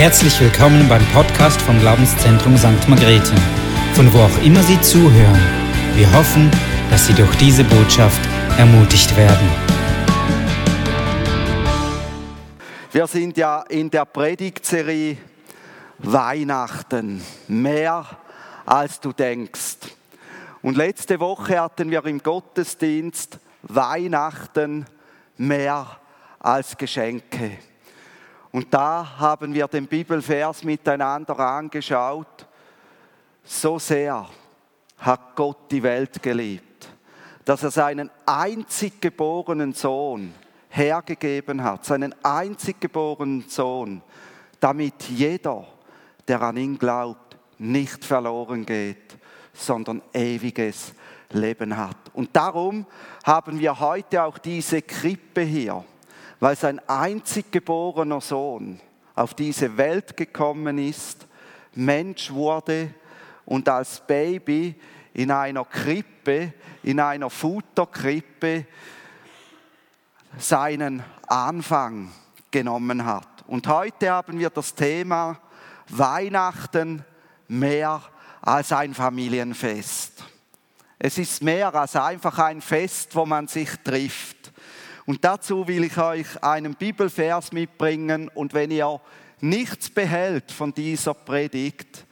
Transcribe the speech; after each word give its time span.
Herzlich 0.00 0.40
willkommen 0.40 0.88
beim 0.88 1.04
Podcast 1.12 1.60
vom 1.60 1.78
Glaubenszentrum 1.78 2.56
St. 2.56 2.88
Margrethe, 2.88 3.34
von 3.92 4.10
wo 4.14 4.20
auch 4.20 4.42
immer 4.42 4.62
Sie 4.62 4.80
zuhören. 4.80 5.38
Wir 5.94 6.10
hoffen, 6.14 6.50
dass 6.88 7.06
Sie 7.06 7.12
durch 7.12 7.36
diese 7.36 7.64
Botschaft 7.64 8.18
ermutigt 8.56 9.14
werden. 9.14 9.46
Wir 12.90 13.06
sind 13.06 13.36
ja 13.36 13.60
in 13.68 13.90
der 13.90 14.06
Predigtserie 14.06 15.18
Weihnachten, 15.98 17.20
mehr 17.46 18.06
als 18.64 19.00
du 19.00 19.12
denkst. 19.12 19.76
Und 20.62 20.78
letzte 20.78 21.20
Woche 21.20 21.60
hatten 21.60 21.90
wir 21.90 22.06
im 22.06 22.22
Gottesdienst 22.22 23.38
Weihnachten 23.64 24.86
mehr 25.36 25.86
als 26.38 26.78
Geschenke. 26.78 27.58
Und 28.52 28.72
da 28.74 29.18
haben 29.18 29.54
wir 29.54 29.68
den 29.68 29.86
Bibelvers 29.86 30.64
miteinander 30.64 31.38
angeschaut. 31.38 32.46
So 33.44 33.78
sehr 33.78 34.26
hat 34.98 35.36
Gott 35.36 35.70
die 35.70 35.82
Welt 35.82 36.22
geliebt, 36.22 36.88
dass 37.44 37.62
er 37.62 37.70
seinen 37.70 38.10
einzig 38.26 39.00
geborenen 39.00 39.72
Sohn 39.72 40.34
hergegeben 40.68 41.62
hat, 41.62 41.84
seinen 41.84 42.14
einzig 42.24 42.80
geborenen 42.80 43.48
Sohn, 43.48 44.02
damit 44.58 45.04
jeder, 45.04 45.66
der 46.28 46.42
an 46.42 46.56
ihn 46.56 46.78
glaubt, 46.78 47.36
nicht 47.58 48.04
verloren 48.04 48.66
geht, 48.66 49.16
sondern 49.52 50.02
ewiges 50.12 50.92
Leben 51.30 51.76
hat. 51.76 51.96
Und 52.12 52.34
darum 52.34 52.86
haben 53.24 53.58
wir 53.58 53.78
heute 53.78 54.22
auch 54.22 54.38
diese 54.38 54.82
Krippe 54.82 55.42
hier 55.42 55.84
weil 56.40 56.56
sein 56.56 56.80
einzig 56.88 57.52
geborener 57.52 58.20
Sohn 58.20 58.80
auf 59.14 59.34
diese 59.34 59.76
Welt 59.76 60.16
gekommen 60.16 60.78
ist, 60.78 61.26
Mensch 61.74 62.30
wurde 62.32 62.94
und 63.44 63.68
als 63.68 64.00
Baby 64.06 64.74
in 65.12 65.30
einer 65.30 65.64
Krippe, 65.64 66.54
in 66.82 66.98
einer 66.98 67.30
Futterkrippe 67.30 68.66
seinen 70.38 71.02
Anfang 71.26 72.10
genommen 72.50 73.04
hat. 73.04 73.28
Und 73.46 73.66
heute 73.66 74.10
haben 74.10 74.38
wir 74.38 74.50
das 74.50 74.74
Thema 74.74 75.38
Weihnachten 75.88 77.04
mehr 77.48 78.00
als 78.40 78.72
ein 78.72 78.94
Familienfest. 78.94 80.24
Es 80.98 81.18
ist 81.18 81.42
mehr 81.42 81.74
als 81.74 81.96
einfach 81.96 82.38
ein 82.38 82.60
Fest, 82.60 83.14
wo 83.14 83.26
man 83.26 83.48
sich 83.48 83.70
trifft. 83.82 84.39
Und 85.06 85.24
dazu 85.24 85.66
will 85.66 85.84
ich 85.84 85.96
euch 85.98 86.42
einen 86.42 86.74
Bibelvers 86.74 87.52
mitbringen 87.52 88.28
und 88.28 88.54
wenn 88.54 88.70
ihr 88.70 89.00
nichts 89.40 89.90
behält 89.90 90.52
von 90.52 90.72
dieser 90.74 91.14
Predigt, 91.14 92.06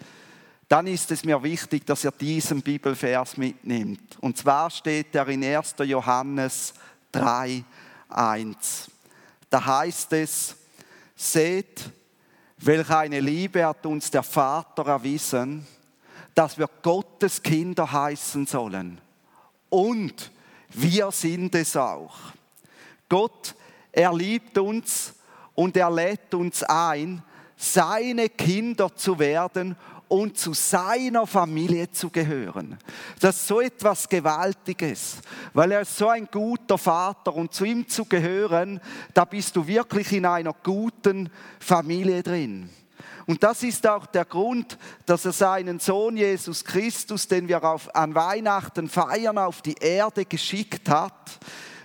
dann 0.68 0.86
ist 0.86 1.10
es 1.10 1.24
mir 1.24 1.42
wichtig, 1.42 1.86
dass 1.86 2.04
ihr 2.04 2.10
diesen 2.10 2.62
Bibelvers 2.62 3.36
mitnimmt. 3.36 4.18
Und 4.20 4.36
zwar 4.36 4.70
steht 4.70 5.14
er 5.14 5.26
in 5.28 5.42
1. 5.42 5.76
Johannes 5.84 6.74
3, 7.12 7.64
1. 8.10 8.90
Da 9.48 9.64
heißt 9.64 10.12
es, 10.12 10.56
seht, 11.16 11.90
welch 12.58 12.90
eine 12.90 13.20
Liebe 13.20 13.64
hat 13.64 13.86
uns 13.86 14.10
der 14.10 14.22
Vater 14.22 14.86
erwiesen, 14.86 15.66
dass 16.34 16.58
wir 16.58 16.68
Gottes 16.82 17.42
Kinder 17.42 17.90
heißen 17.90 18.46
sollen. 18.46 19.00
Und 19.70 20.30
wir 20.70 21.10
sind 21.10 21.54
es 21.54 21.76
auch. 21.76 22.14
Gott, 23.08 23.54
er 23.92 24.12
liebt 24.12 24.58
uns 24.58 25.14
und 25.54 25.76
er 25.76 25.90
lädt 25.90 26.34
uns 26.34 26.62
ein, 26.62 27.22
seine 27.56 28.28
Kinder 28.28 28.94
zu 28.94 29.18
werden 29.18 29.76
und 30.08 30.38
zu 30.38 30.54
seiner 30.54 31.26
Familie 31.26 31.90
zu 31.90 32.10
gehören. 32.10 32.78
Das 33.20 33.36
ist 33.36 33.46
so 33.46 33.60
etwas 33.60 34.08
Gewaltiges, 34.08 35.18
weil 35.52 35.72
er 35.72 35.82
ist 35.82 35.96
so 35.96 36.08
ein 36.08 36.28
guter 36.30 36.78
Vater 36.78 37.34
und 37.34 37.52
zu 37.52 37.64
ihm 37.64 37.86
zu 37.88 38.06
gehören, 38.06 38.80
da 39.14 39.24
bist 39.24 39.54
du 39.56 39.66
wirklich 39.66 40.12
in 40.12 40.24
einer 40.24 40.54
guten 40.62 41.30
Familie 41.60 42.22
drin. 42.22 42.70
Und 43.26 43.42
das 43.42 43.62
ist 43.62 43.86
auch 43.86 44.06
der 44.06 44.24
Grund, 44.24 44.78
dass 45.04 45.26
er 45.26 45.32
seinen 45.32 45.80
Sohn 45.80 46.16
Jesus 46.16 46.64
Christus, 46.64 47.28
den 47.28 47.46
wir 47.46 47.62
auf, 47.62 47.94
an 47.94 48.14
Weihnachten 48.14 48.88
feiern, 48.88 49.36
auf 49.36 49.60
die 49.60 49.76
Erde 49.78 50.24
geschickt 50.24 50.88
hat, 50.88 51.38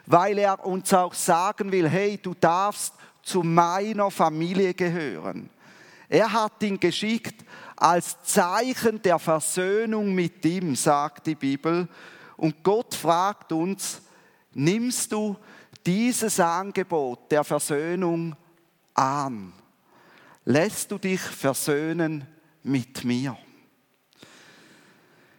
weil 0.05 0.37
er 0.37 0.65
uns 0.65 0.93
auch 0.93 1.13
sagen 1.13 1.71
will, 1.71 1.87
hey, 1.87 2.17
du 2.17 2.33
darfst 2.33 2.93
zu 3.21 3.41
meiner 3.41 4.11
Familie 4.11 4.73
gehören. 4.73 5.49
Er 6.09 6.31
hat 6.31 6.61
ihn 6.61 6.79
geschickt 6.79 7.43
als 7.75 8.21
Zeichen 8.23 9.01
der 9.01 9.17
Versöhnung 9.17 10.13
mit 10.13 10.45
ihm, 10.45 10.75
sagt 10.75 11.27
die 11.27 11.35
Bibel. 11.35 11.87
Und 12.37 12.63
Gott 12.63 12.93
fragt 12.93 13.51
uns, 13.51 14.01
nimmst 14.53 15.11
du 15.11 15.37
dieses 15.85 16.39
Angebot 16.39 17.31
der 17.31 17.43
Versöhnung 17.43 18.35
an? 18.93 19.53
Lässt 20.45 20.91
du 20.91 20.97
dich 20.97 21.21
versöhnen 21.21 22.27
mit 22.63 23.03
mir? 23.05 23.37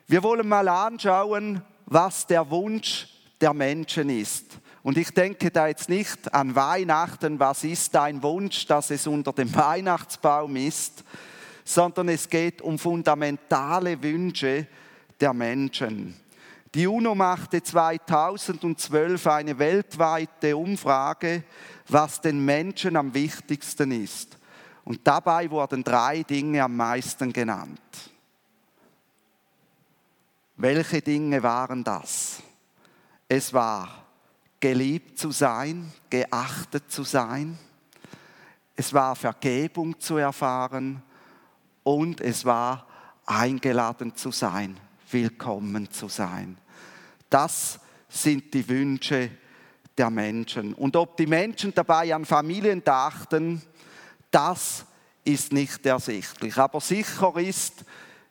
Wir 0.06 0.22
wollen 0.22 0.48
mal 0.48 0.69
anschauen, 0.69 1.62
was 1.86 2.26
der 2.26 2.50
Wunsch 2.50 3.13
der 3.44 3.53
Menschen 3.53 4.09
ist. 4.09 4.59
Und 4.82 4.97
ich 4.97 5.10
denke 5.10 5.50
da 5.50 5.66
jetzt 5.66 5.91
nicht 5.91 6.32
an 6.32 6.55
Weihnachten, 6.55 7.38
was 7.38 7.62
ist 7.62 7.94
dein 7.94 8.22
Wunsch, 8.22 8.65
dass 8.65 8.91
es 8.91 9.06
unter 9.06 9.34
dem 9.34 9.55
Weihnachtsbaum 9.55 10.56
ist, 10.56 11.05
sondern 11.62 12.09
es 12.09 12.27
geht 12.31 12.62
um 12.62 12.78
fundamentale 12.78 14.03
Wünsche 14.03 14.66
der 15.21 15.34
Menschen. 15.34 16.16
Die 16.75 16.87
UNO 16.87 17.15
machte 17.15 17.62
2012 17.62 19.27
eine 19.27 19.59
weltweite 19.59 20.56
Umfrage, 20.56 21.44
was 21.88 22.22
den 22.22 22.43
Menschen 22.43 22.97
am 22.97 23.12
wichtigsten 23.12 23.93
ist. 23.93 24.38
Und 24.87 25.06
dabei 25.06 25.50
wurden 25.50 25.84
drei 25.84 26.22
Dinge 26.22 26.62
am 26.62 26.76
meisten 26.76 27.31
genannt. 27.31 27.78
Welche 30.56 31.03
Dinge 31.03 31.43
waren 31.43 31.84
das? 31.84 32.44
Es 33.29 33.53
war 33.53 33.89
geliebt 34.61 35.19
zu 35.19 35.31
sein, 35.31 35.93
geachtet 36.11 36.91
zu 36.91 37.05
sein. 37.05 37.59
Es 38.77 38.93
war 38.93 39.17
Vergebung 39.17 39.99
zu 39.99 40.17
erfahren 40.17 41.03
und 41.83 42.21
es 42.21 42.45
war 42.45 42.87
eingeladen 43.25 44.15
zu 44.15 44.31
sein, 44.31 44.77
willkommen 45.11 45.91
zu 45.91 46.09
sein. 46.09 46.59
Das 47.31 47.79
sind 48.09 48.53
die 48.53 48.69
Wünsche 48.69 49.31
der 49.97 50.11
Menschen. 50.11 50.75
Und 50.75 50.97
ob 50.97 51.17
die 51.17 51.27
Menschen 51.27 51.73
dabei 51.75 52.15
an 52.15 52.25
Familien 52.25 52.85
dachten, 52.85 53.62
das 54.31 54.85
ist 55.25 55.53
nicht 55.53 55.87
ersichtlich. 55.87 56.59
Aber 56.59 56.81
sicher 56.81 57.35
ist, 57.37 57.85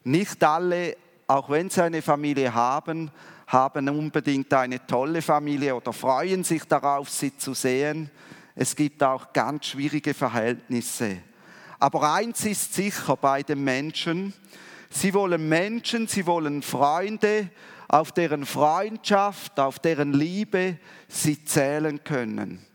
nicht 0.03 0.43
alle, 0.43 0.97
auch 1.25 1.49
wenn 1.49 1.69
sie 1.69 1.83
eine 1.83 2.01
Familie 2.01 2.53
haben, 2.53 3.09
haben 3.53 3.87
unbedingt 3.87 4.53
eine 4.53 4.85
tolle 4.85 5.21
Familie 5.21 5.75
oder 5.75 5.93
freuen 5.93 6.43
sich 6.43 6.63
darauf, 6.65 7.09
sie 7.09 7.37
zu 7.37 7.53
sehen. 7.53 8.09
Es 8.55 8.75
gibt 8.75 9.01
auch 9.03 9.31
ganz 9.31 9.67
schwierige 9.67 10.13
Verhältnisse. 10.13 11.19
Aber 11.79 12.13
eins 12.13 12.45
ist 12.45 12.73
sicher 12.73 13.15
bei 13.15 13.43
den 13.43 13.63
Menschen, 13.63 14.33
sie 14.89 15.13
wollen 15.13 15.47
Menschen, 15.47 16.07
sie 16.07 16.25
wollen 16.25 16.61
Freunde, 16.61 17.49
auf 17.87 18.11
deren 18.11 18.45
Freundschaft, 18.45 19.59
auf 19.59 19.79
deren 19.79 20.13
Liebe 20.13 20.79
sie 21.07 21.45
zählen 21.45 22.03
können. 22.03 22.65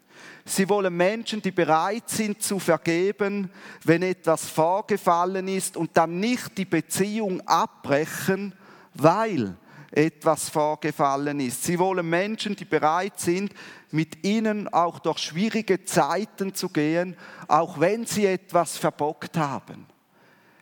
Sie 0.45 0.69
wollen 0.69 0.97
Menschen, 0.97 1.43
die 1.43 1.51
bereit 1.51 2.09
sind 2.09 2.43
zu 2.43 2.59
vergeben, 2.59 3.51
wenn 3.85 4.03
etwas 4.03 4.49
vorgefallen 4.49 5.49
ist 5.49 5.77
und 5.77 5.97
dann 5.97 6.21
nicht 6.21 6.57
die 6.57 6.65
Beziehung 6.65 7.41
abbrechen, 7.47 8.55
weil 8.95 9.57
etwas 9.91 10.49
vorgefallen 10.49 11.41
ist. 11.41 11.65
Sie 11.65 11.79
wollen 11.79 12.09
Menschen, 12.09 12.55
die 12.55 12.65
bereit 12.65 13.19
sind, 13.19 13.53
mit 13.91 14.25
ihnen 14.25 14.69
auch 14.69 14.99
durch 14.99 15.19
schwierige 15.19 15.85
Zeiten 15.85 16.55
zu 16.55 16.69
gehen, 16.69 17.17
auch 17.47 17.81
wenn 17.81 18.05
sie 18.05 18.27
etwas 18.27 18.77
verbockt 18.77 19.37
haben. 19.37 19.87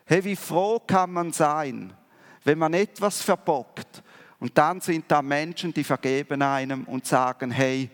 Hey, 0.04 0.24
wie 0.24 0.36
froh 0.36 0.78
kann 0.78 1.12
man 1.12 1.32
sein, 1.32 1.92
wenn 2.44 2.58
man 2.58 2.74
etwas 2.74 3.22
verbockt 3.22 4.02
und 4.38 4.56
dann 4.56 4.80
sind 4.80 5.06
da 5.08 5.22
Menschen, 5.22 5.72
die 5.72 5.84
vergeben 5.84 6.42
einem 6.42 6.84
und 6.84 7.06
sagen, 7.06 7.50
hey, 7.50 7.90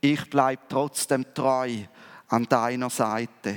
ich 0.00 0.28
bleibe 0.30 0.62
trotzdem 0.68 1.24
treu 1.34 1.70
an 2.28 2.44
deiner 2.48 2.90
Seite. 2.90 3.56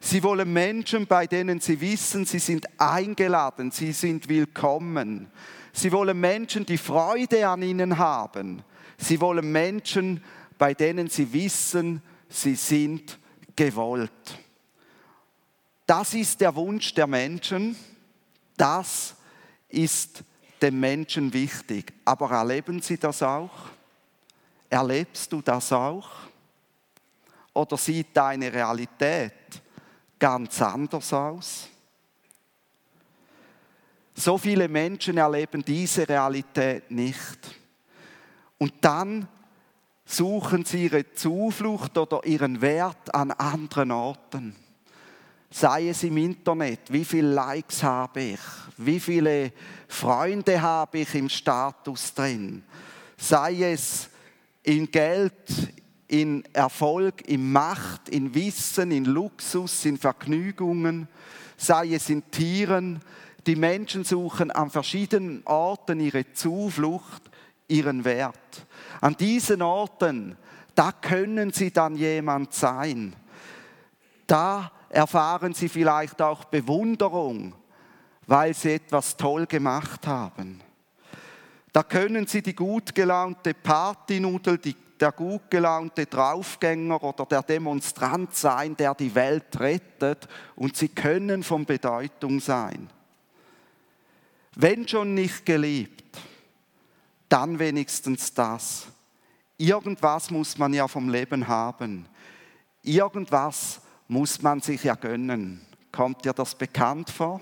Sie 0.00 0.22
wollen 0.22 0.52
Menschen, 0.52 1.06
bei 1.06 1.26
denen 1.26 1.60
sie 1.60 1.80
wissen, 1.80 2.24
sie 2.24 2.38
sind 2.38 2.66
eingeladen, 2.80 3.70
sie 3.70 3.92
sind 3.92 4.28
willkommen. 4.28 5.30
Sie 5.72 5.90
wollen 5.92 6.20
Menschen, 6.20 6.66
die 6.66 6.78
Freude 6.78 7.48
an 7.48 7.62
ihnen 7.62 7.98
haben. 7.98 8.62
Sie 8.98 9.20
wollen 9.20 9.50
Menschen, 9.50 10.22
bei 10.58 10.74
denen 10.74 11.08
sie 11.08 11.32
wissen, 11.32 12.02
sie 12.28 12.54
sind 12.54 13.18
gewollt. 13.56 14.38
Das 15.86 16.14
ist 16.14 16.40
der 16.40 16.54
Wunsch 16.54 16.94
der 16.94 17.06
Menschen. 17.06 17.76
Das 18.56 19.14
ist 19.68 20.22
dem 20.60 20.78
Menschen 20.78 21.32
wichtig. 21.32 21.92
Aber 22.04 22.30
erleben 22.30 22.80
sie 22.80 22.98
das 22.98 23.22
auch? 23.22 23.50
Erlebst 24.70 25.32
du 25.32 25.42
das 25.42 25.72
auch? 25.72 26.08
Oder 27.52 27.76
sieht 27.76 28.16
deine 28.16 28.52
Realität 28.52 29.32
ganz 30.18 30.62
anders 30.62 31.12
aus? 31.12 31.68
So 34.14 34.38
viele 34.38 34.68
Menschen 34.68 35.18
erleben 35.18 35.64
diese 35.64 36.08
Realität 36.08 36.90
nicht. 36.90 37.38
Und 38.58 38.74
dann 38.80 39.26
suchen 40.04 40.64
sie 40.64 40.84
ihre 40.84 41.12
Zuflucht 41.14 41.96
oder 41.96 42.24
ihren 42.24 42.60
Wert 42.60 43.14
an 43.14 43.30
anderen 43.32 43.90
Orten. 43.90 44.54
Sei 45.50 45.88
es 45.88 46.02
im 46.02 46.16
Internet, 46.16 46.80
wie 46.88 47.04
viele 47.04 47.32
Likes 47.32 47.82
habe 47.82 48.20
ich, 48.20 48.40
wie 48.78 49.00
viele 49.00 49.52
Freunde 49.88 50.60
habe 50.60 51.00
ich 51.00 51.14
im 51.14 51.28
Status 51.28 52.14
drin, 52.14 52.62
sei 53.18 53.72
es 53.72 54.08
in 54.62 54.90
Geld, 54.90 55.72
in 56.08 56.44
Erfolg, 56.52 57.26
in 57.28 57.52
Macht, 57.52 58.08
in 58.08 58.34
Wissen, 58.34 58.90
in 58.90 59.04
Luxus, 59.04 59.84
in 59.84 59.98
Vergnügungen, 59.98 61.08
sei 61.56 61.94
es 61.94 62.10
in 62.10 62.30
Tieren. 62.30 63.00
Die 63.46 63.56
Menschen 63.56 64.04
suchen 64.04 64.50
an 64.50 64.70
verschiedenen 64.70 65.42
Orten 65.46 65.98
ihre 66.00 66.32
Zuflucht, 66.32 67.22
ihren 67.66 68.04
Wert. 68.04 68.66
An 69.00 69.16
diesen 69.16 69.62
Orten, 69.62 70.36
da 70.74 70.92
können 70.92 71.52
sie 71.52 71.72
dann 71.72 71.96
jemand 71.96 72.54
sein. 72.54 73.14
Da 74.26 74.70
erfahren 74.88 75.54
sie 75.54 75.68
vielleicht 75.68 76.22
auch 76.22 76.44
Bewunderung, 76.44 77.54
weil 78.26 78.54
sie 78.54 78.74
etwas 78.74 79.16
toll 79.16 79.46
gemacht 79.46 80.06
haben. 80.06 80.60
Da 81.72 81.82
können 81.82 82.26
sie 82.26 82.42
die 82.42 82.54
gut 82.54 82.94
gelaunte 82.94 83.54
Partynudel, 83.54 84.58
die, 84.58 84.76
der 85.00 85.12
gut 85.12 85.50
gelaunte 85.50 86.06
Draufgänger 86.06 87.02
oder 87.02 87.24
der 87.24 87.42
Demonstrant 87.42 88.34
sein, 88.34 88.76
der 88.76 88.94
die 88.94 89.14
Welt 89.14 89.58
rettet 89.58 90.28
und 90.54 90.76
sie 90.76 90.90
können 90.90 91.42
von 91.42 91.64
Bedeutung 91.64 92.38
sein. 92.38 92.88
Wenn 94.54 94.86
schon 94.86 95.14
nicht 95.14 95.46
geliebt, 95.46 96.18
dann 97.28 97.58
wenigstens 97.58 98.34
das. 98.34 98.86
Irgendwas 99.56 100.30
muss 100.30 100.58
man 100.58 100.74
ja 100.74 100.86
vom 100.88 101.08
Leben 101.08 101.48
haben. 101.48 102.06
Irgendwas 102.82 103.80
muss 104.08 104.42
man 104.42 104.60
sich 104.60 104.84
ja 104.84 104.94
gönnen. 104.94 105.64
Kommt 105.90 106.24
dir 106.24 106.32
das 106.32 106.54
bekannt 106.54 107.08
vor? 107.10 107.40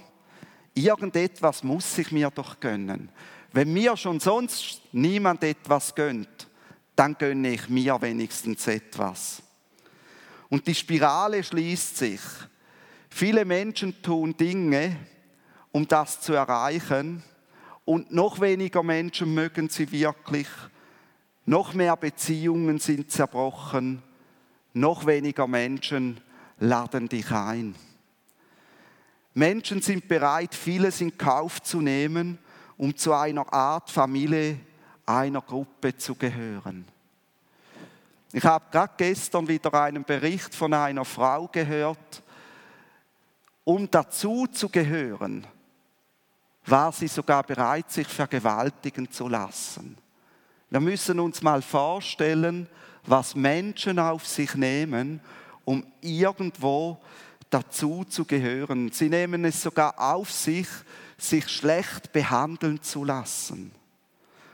Irgendetwas 0.74 1.64
muss 1.64 1.98
ich 1.98 2.12
mir 2.12 2.30
doch 2.30 2.60
gönnen. 2.60 3.10
Wenn 3.52 3.72
mir 3.72 3.96
schon 3.96 4.20
sonst 4.20 4.82
niemand 4.92 5.42
etwas 5.42 5.94
gönnt, 5.94 6.48
dann 6.94 7.16
gönne 7.18 7.54
ich 7.54 7.68
mir 7.68 8.00
wenigstens 8.00 8.66
etwas. 8.68 9.42
Und 10.48 10.66
die 10.66 10.74
Spirale 10.74 11.42
schließt 11.42 11.96
sich. 11.96 12.20
Viele 13.08 13.44
Menschen 13.44 14.00
tun 14.02 14.36
Dinge, 14.36 14.96
um 15.72 15.86
das 15.86 16.20
zu 16.20 16.32
erreichen, 16.32 17.22
und 17.84 18.12
noch 18.12 18.40
weniger 18.40 18.84
Menschen 18.84 19.34
mögen 19.34 19.68
sie 19.68 19.90
wirklich. 19.90 20.46
Noch 21.44 21.74
mehr 21.74 21.96
Beziehungen 21.96 22.78
sind 22.78 23.10
zerbrochen. 23.10 24.02
Noch 24.72 25.06
weniger 25.06 25.48
Menschen 25.48 26.20
laden 26.60 27.08
dich 27.08 27.30
ein. 27.32 27.74
Menschen 29.34 29.82
sind 29.82 30.06
bereit, 30.06 30.54
vieles 30.54 31.00
in 31.00 31.18
Kauf 31.18 31.62
zu 31.62 31.80
nehmen, 31.80 32.38
um 32.76 32.96
zu 32.96 33.12
einer 33.12 33.52
Art 33.52 33.90
Familie, 33.90 34.60
einer 35.04 35.40
Gruppe 35.40 35.96
zu 35.96 36.14
gehören. 36.14 36.84
Ich 38.32 38.44
habe 38.44 38.66
gerade 38.70 38.92
gestern 38.96 39.48
wieder 39.48 39.74
einen 39.74 40.04
Bericht 40.04 40.54
von 40.54 40.72
einer 40.72 41.04
Frau 41.04 41.48
gehört. 41.48 42.22
Um 43.64 43.90
dazu 43.90 44.46
zu 44.46 44.68
gehören, 44.68 45.46
war 46.66 46.92
sie 46.92 47.08
sogar 47.08 47.42
bereit, 47.42 47.90
sich 47.90 48.06
vergewaltigen 48.06 49.10
zu 49.10 49.28
lassen. 49.28 49.96
Wir 50.68 50.80
müssen 50.80 51.18
uns 51.18 51.42
mal 51.42 51.62
vorstellen, 51.62 52.68
was 53.04 53.34
Menschen 53.34 53.98
auf 53.98 54.26
sich 54.26 54.54
nehmen, 54.54 55.20
um 55.64 55.84
irgendwo 56.00 56.98
dazu 57.48 58.04
zu 58.04 58.24
gehören. 58.24 58.92
Sie 58.92 59.08
nehmen 59.08 59.44
es 59.44 59.62
sogar 59.62 59.98
auf 59.98 60.30
sich, 60.30 60.68
sich 61.18 61.48
schlecht 61.48 62.12
behandeln 62.12 62.82
zu 62.82 63.04
lassen. 63.04 63.72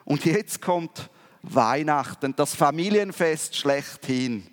Und 0.04 0.24
jetzt 0.24 0.62
kommt 0.62 1.10
Weihnachten, 1.42 2.34
das 2.34 2.54
Familienfest 2.54 3.54
schlechthin. 3.54 4.46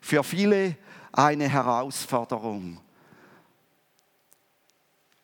Für 0.00 0.22
viele 0.22 0.76
eine 1.12 1.48
Herausforderung. 1.48 2.80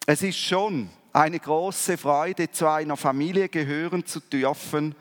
Es 0.07 0.23
ist 0.23 0.39
schon 0.39 0.91
eine 1.13 1.39
große 1.39 1.97
Freude, 1.97 2.51
zu 2.51 2.69
einer 2.69 2.97
Familie 2.97 3.49
gehören 3.49 4.05
zu 4.07 4.21
dürfen 4.21 4.95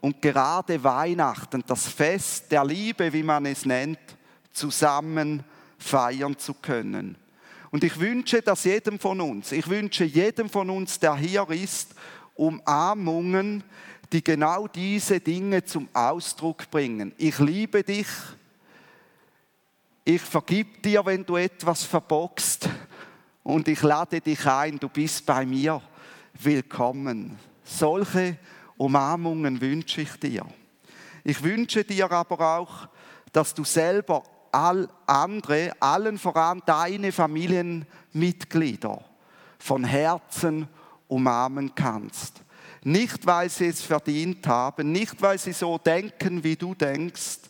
und 0.00 0.20
gerade 0.20 0.82
Weihnachten, 0.82 1.62
das 1.66 1.88
Fest 1.88 2.50
der 2.50 2.64
Liebe, 2.64 3.12
wie 3.12 3.22
man 3.22 3.46
es 3.46 3.64
nennt, 3.64 3.98
zusammen 4.52 5.44
feiern 5.78 6.36
zu 6.38 6.54
können. 6.54 7.16
Und 7.70 7.84
ich 7.84 7.98
wünsche 7.98 8.42
das 8.42 8.64
jedem 8.64 8.98
von 8.98 9.20
uns, 9.20 9.52
ich 9.52 9.68
wünsche 9.68 10.04
jedem 10.04 10.48
von 10.48 10.70
uns, 10.70 10.98
der 10.98 11.16
hier 11.16 11.48
ist, 11.50 11.94
Umarmungen, 12.34 13.62
die 14.12 14.22
genau 14.22 14.68
diese 14.68 15.20
Dinge 15.20 15.64
zum 15.64 15.88
Ausdruck 15.92 16.70
bringen. 16.70 17.12
Ich 17.18 17.38
liebe 17.38 17.82
dich, 17.82 18.06
ich 20.04 20.22
vergib 20.22 20.82
dir, 20.82 21.04
wenn 21.04 21.24
du 21.24 21.36
etwas 21.36 21.82
verbockst 21.82 22.68
und 23.46 23.68
ich 23.68 23.80
lade 23.82 24.20
dich 24.20 24.44
ein, 24.44 24.76
du 24.76 24.88
bist 24.88 25.24
bei 25.24 25.46
mir 25.46 25.80
willkommen. 26.34 27.38
Solche 27.62 28.38
Umarmungen 28.76 29.60
wünsche 29.60 30.00
ich 30.00 30.10
dir. 30.18 30.44
Ich 31.22 31.40
wünsche 31.44 31.84
dir 31.84 32.10
aber 32.10 32.40
auch, 32.40 32.88
dass 33.32 33.54
du 33.54 33.62
selber 33.62 34.24
all 34.50 34.88
andere, 35.06 35.70
allen 35.78 36.18
voran 36.18 36.60
deine 36.66 37.12
Familienmitglieder 37.12 39.04
von 39.60 39.84
Herzen 39.84 40.66
umarmen 41.06 41.72
kannst. 41.72 42.42
Nicht, 42.82 43.26
weil 43.26 43.48
sie 43.48 43.66
es 43.66 43.80
verdient 43.80 44.44
haben, 44.48 44.90
nicht, 44.90 45.22
weil 45.22 45.38
sie 45.38 45.52
so 45.52 45.78
denken, 45.78 46.42
wie 46.42 46.56
du 46.56 46.74
denkst, 46.74 47.42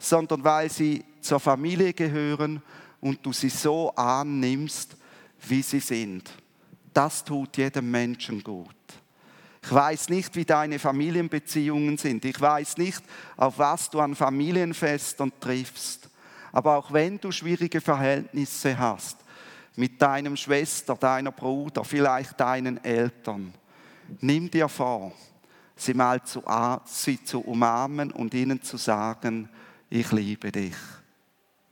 sondern 0.00 0.42
weil 0.42 0.68
sie 0.68 1.04
zur 1.20 1.38
Familie 1.38 1.92
gehören 1.92 2.60
und 3.00 3.24
du 3.24 3.32
sie 3.32 3.50
so 3.50 3.90
annimmst, 3.94 4.97
wie 5.46 5.62
sie 5.62 5.80
sind. 5.80 6.30
Das 6.92 7.24
tut 7.24 7.56
jedem 7.56 7.90
Menschen 7.90 8.42
gut. 8.42 8.74
Ich 9.62 9.72
weiß 9.72 10.08
nicht, 10.08 10.34
wie 10.36 10.44
deine 10.44 10.78
Familienbeziehungen 10.78 11.98
sind. 11.98 12.24
Ich 12.24 12.40
weiß 12.40 12.78
nicht, 12.78 13.02
auf 13.36 13.58
was 13.58 13.90
du 13.90 14.00
an 14.00 14.14
Familienfesten 14.14 15.32
triffst. 15.40 16.08
Aber 16.52 16.76
auch 16.76 16.92
wenn 16.92 17.20
du 17.20 17.30
schwierige 17.30 17.80
Verhältnisse 17.80 18.78
hast 18.78 19.18
mit 19.76 20.00
deinem 20.00 20.36
Schwester, 20.36 20.96
deiner 20.96 21.32
Bruder, 21.32 21.84
vielleicht 21.84 22.40
deinen 22.40 22.82
Eltern, 22.82 23.52
nimm 24.20 24.50
dir 24.50 24.68
vor, 24.68 25.12
sie 25.76 25.94
mal 25.94 26.22
zu, 26.24 26.42
sie 26.86 27.22
zu 27.22 27.40
umarmen 27.40 28.10
und 28.10 28.34
ihnen 28.34 28.62
zu 28.62 28.76
sagen, 28.76 29.48
ich 29.90 30.10
liebe 30.12 30.50
dich, 30.50 30.76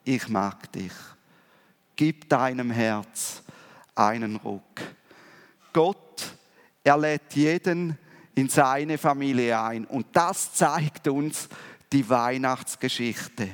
ich 0.05 0.29
mag 0.29 0.71
dich. 0.73 0.93
Gib 1.97 2.29
deinem 2.29 2.71
Herz 2.71 3.43
einen 3.97 4.37
Ruck. 4.37 4.81
Gott, 5.73 6.33
er 6.85 6.97
lädt 6.97 7.35
jeden 7.35 7.99
in 8.35 8.49
seine 8.49 8.99
Familie 8.99 9.61
ein. 9.61 9.85
Und 9.87 10.07
das 10.13 10.55
zeigt 10.55 11.09
uns 11.09 11.49
die 11.93 12.09
Weihnachtsgeschichte. 12.09 13.49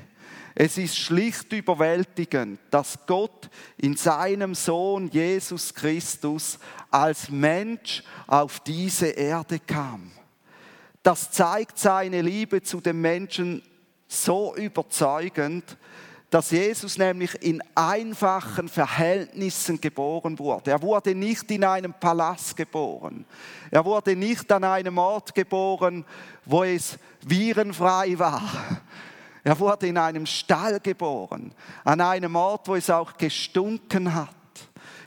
Es 0.54 0.76
ist 0.76 0.98
schlicht 0.98 1.50
überwältigend, 1.52 2.60
dass 2.70 2.98
Gott 3.06 3.48
in 3.78 3.96
seinem 3.96 4.54
Sohn 4.54 5.08
Jesus 5.08 5.72
Christus 5.72 6.58
als 6.90 7.30
Mensch 7.30 8.02
auf 8.26 8.60
diese 8.60 9.06
Erde 9.06 9.58
kam. 9.60 10.12
Das 11.02 11.30
zeigt 11.30 11.78
seine 11.78 12.20
Liebe 12.20 12.62
zu 12.62 12.80
den 12.80 13.00
Menschen 13.00 13.62
so 14.06 14.54
überzeugend, 14.54 15.78
dass 16.32 16.50
Jesus 16.50 16.96
nämlich 16.96 17.34
in 17.42 17.62
einfachen 17.74 18.66
Verhältnissen 18.66 19.78
geboren 19.78 20.38
wurde. 20.38 20.70
Er 20.70 20.80
wurde 20.80 21.14
nicht 21.14 21.50
in 21.50 21.62
einem 21.62 21.92
Palast 21.92 22.56
geboren. 22.56 23.26
Er 23.70 23.84
wurde 23.84 24.16
nicht 24.16 24.50
an 24.50 24.64
einem 24.64 24.96
Ort 24.96 25.34
geboren, 25.34 26.06
wo 26.46 26.64
es 26.64 26.98
virenfrei 27.20 28.18
war. 28.18 28.42
Er 29.44 29.60
wurde 29.60 29.88
in 29.88 29.98
einem 29.98 30.24
Stall 30.24 30.80
geboren, 30.80 31.52
an 31.84 32.00
einem 32.00 32.34
Ort, 32.34 32.66
wo 32.66 32.76
es 32.76 32.88
auch 32.88 33.14
gestunken 33.18 34.14
hat. 34.14 34.30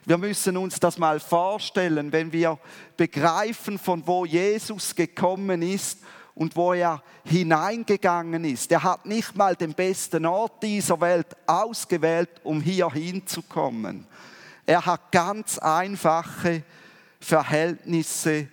Wir 0.05 0.19
müssen 0.19 0.55
uns 0.57 0.79
das 0.79 0.99
mal 0.99 1.19
vorstellen, 1.19 2.11
wenn 2.11 2.31
wir 2.31 2.59
begreifen, 2.97 3.79
von 3.79 4.05
wo 4.05 4.25
Jesus 4.25 4.93
gekommen 4.93 5.63
ist 5.63 6.03
und 6.35 6.55
wo 6.55 6.73
er 6.73 7.01
hineingegangen 7.23 8.43
ist. 8.43 8.71
Er 8.71 8.83
hat 8.83 9.05
nicht 9.05 9.35
mal 9.35 9.55
den 9.55 9.73
besten 9.73 10.25
Ort 10.25 10.61
dieser 10.61 10.99
Welt 10.99 11.27
ausgewählt, 11.47 12.29
um 12.43 12.61
hier 12.61 12.91
hinzukommen. 12.91 14.05
Er 14.65 14.85
hat 14.85 15.11
ganz 15.11 15.57
einfache 15.57 16.63
Verhältnisse 17.19 18.49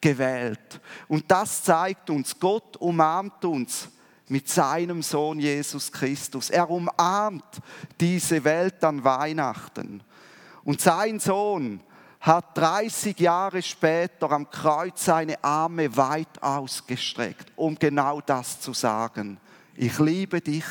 gewählt. 0.00 0.80
Und 1.08 1.30
das 1.30 1.62
zeigt 1.62 2.10
uns, 2.10 2.38
Gott 2.38 2.76
umarmt 2.76 3.44
uns 3.44 3.88
mit 4.28 4.48
seinem 4.48 5.02
Sohn 5.02 5.40
Jesus 5.40 5.90
Christus. 5.90 6.50
Er 6.50 6.68
umarmt 6.68 7.60
diese 7.98 8.44
Welt 8.44 8.84
an 8.84 9.02
Weihnachten. 9.02 10.02
Und 10.62 10.80
sein 10.80 11.20
Sohn 11.20 11.80
hat 12.24 12.56
30 12.56 13.20
Jahre 13.20 13.60
später 13.60 14.32
am 14.32 14.48
Kreuz 14.48 15.04
seine 15.04 15.44
Arme 15.44 15.94
weit 15.94 16.42
ausgestreckt, 16.42 17.52
um 17.54 17.78
genau 17.78 18.22
das 18.22 18.60
zu 18.60 18.72
sagen. 18.72 19.38
Ich 19.76 19.98
liebe 19.98 20.40
dich, 20.40 20.64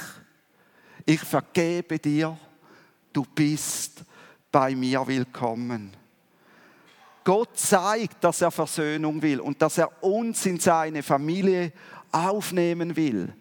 ich 1.05 1.19
vergebe 1.19 1.99
dir, 1.99 2.35
du 3.11 3.23
bist 3.35 4.03
bei 4.51 4.73
mir 4.73 5.05
willkommen. 5.05 5.95
Gott 7.23 7.55
zeigt, 7.55 8.23
dass 8.23 8.41
er 8.41 8.49
Versöhnung 8.49 9.21
will 9.21 9.39
und 9.39 9.61
dass 9.61 9.77
er 9.77 10.03
uns 10.03 10.47
in 10.47 10.59
seine 10.59 11.03
Familie 11.03 11.71
aufnehmen 12.11 12.95
will. 12.95 13.31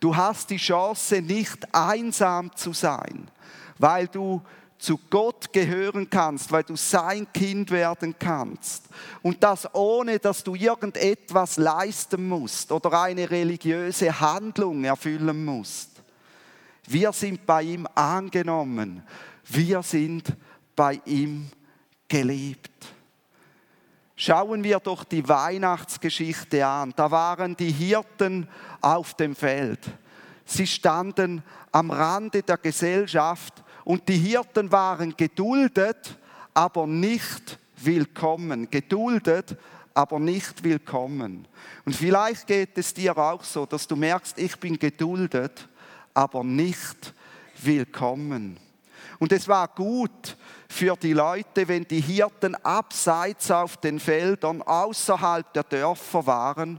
Du 0.00 0.16
hast 0.16 0.50
die 0.50 0.56
Chance, 0.56 1.22
nicht 1.22 1.72
einsam 1.72 2.50
zu 2.56 2.72
sein, 2.72 3.30
weil 3.78 4.08
du 4.08 4.42
zu 4.80 4.98
Gott 5.10 5.52
gehören 5.52 6.08
kannst, 6.08 6.50
weil 6.50 6.62
du 6.62 6.74
sein 6.74 7.30
Kind 7.32 7.70
werden 7.70 8.14
kannst. 8.18 8.84
Und 9.22 9.42
das 9.42 9.72
ohne, 9.74 10.18
dass 10.18 10.42
du 10.42 10.54
irgendetwas 10.54 11.58
leisten 11.58 12.26
musst 12.26 12.72
oder 12.72 13.02
eine 13.02 13.30
religiöse 13.30 14.18
Handlung 14.18 14.84
erfüllen 14.84 15.44
musst. 15.44 15.90
Wir 16.86 17.12
sind 17.12 17.44
bei 17.44 17.62
ihm 17.62 17.86
angenommen. 17.94 19.02
Wir 19.44 19.82
sind 19.82 20.34
bei 20.74 21.00
ihm 21.04 21.50
geliebt. 22.08 22.70
Schauen 24.16 24.64
wir 24.64 24.80
doch 24.80 25.04
die 25.04 25.26
Weihnachtsgeschichte 25.28 26.66
an. 26.66 26.92
Da 26.96 27.10
waren 27.10 27.56
die 27.56 27.70
Hirten 27.70 28.48
auf 28.80 29.14
dem 29.14 29.36
Feld. 29.36 29.80
Sie 30.44 30.66
standen 30.66 31.42
am 31.70 31.90
Rande 31.90 32.42
der 32.42 32.58
Gesellschaft 32.58 33.62
und 33.90 34.08
die 34.08 34.18
Hirten 34.18 34.70
waren 34.70 35.16
geduldet, 35.16 36.16
aber 36.54 36.86
nicht 36.86 37.58
willkommen. 37.76 38.70
Geduldet, 38.70 39.56
aber 39.92 40.20
nicht 40.20 40.62
willkommen. 40.62 41.48
Und 41.84 41.96
vielleicht 41.96 42.46
geht 42.46 42.78
es 42.78 42.94
dir 42.94 43.18
auch 43.18 43.42
so, 43.42 43.66
dass 43.66 43.88
du 43.88 43.96
merkst, 43.96 44.38
ich 44.38 44.56
bin 44.60 44.78
geduldet, 44.78 45.66
aber 46.14 46.44
nicht 46.44 47.12
willkommen. 47.60 48.60
Und 49.18 49.32
es 49.32 49.48
war 49.48 49.66
gut 49.66 50.36
für 50.68 50.94
die 50.94 51.12
Leute, 51.12 51.66
wenn 51.66 51.82
die 51.82 52.00
Hirten 52.00 52.54
abseits 52.54 53.50
auf 53.50 53.76
den 53.78 53.98
Feldern 53.98 54.62
außerhalb 54.62 55.52
der 55.52 55.64
Dörfer 55.64 56.24
waren 56.28 56.78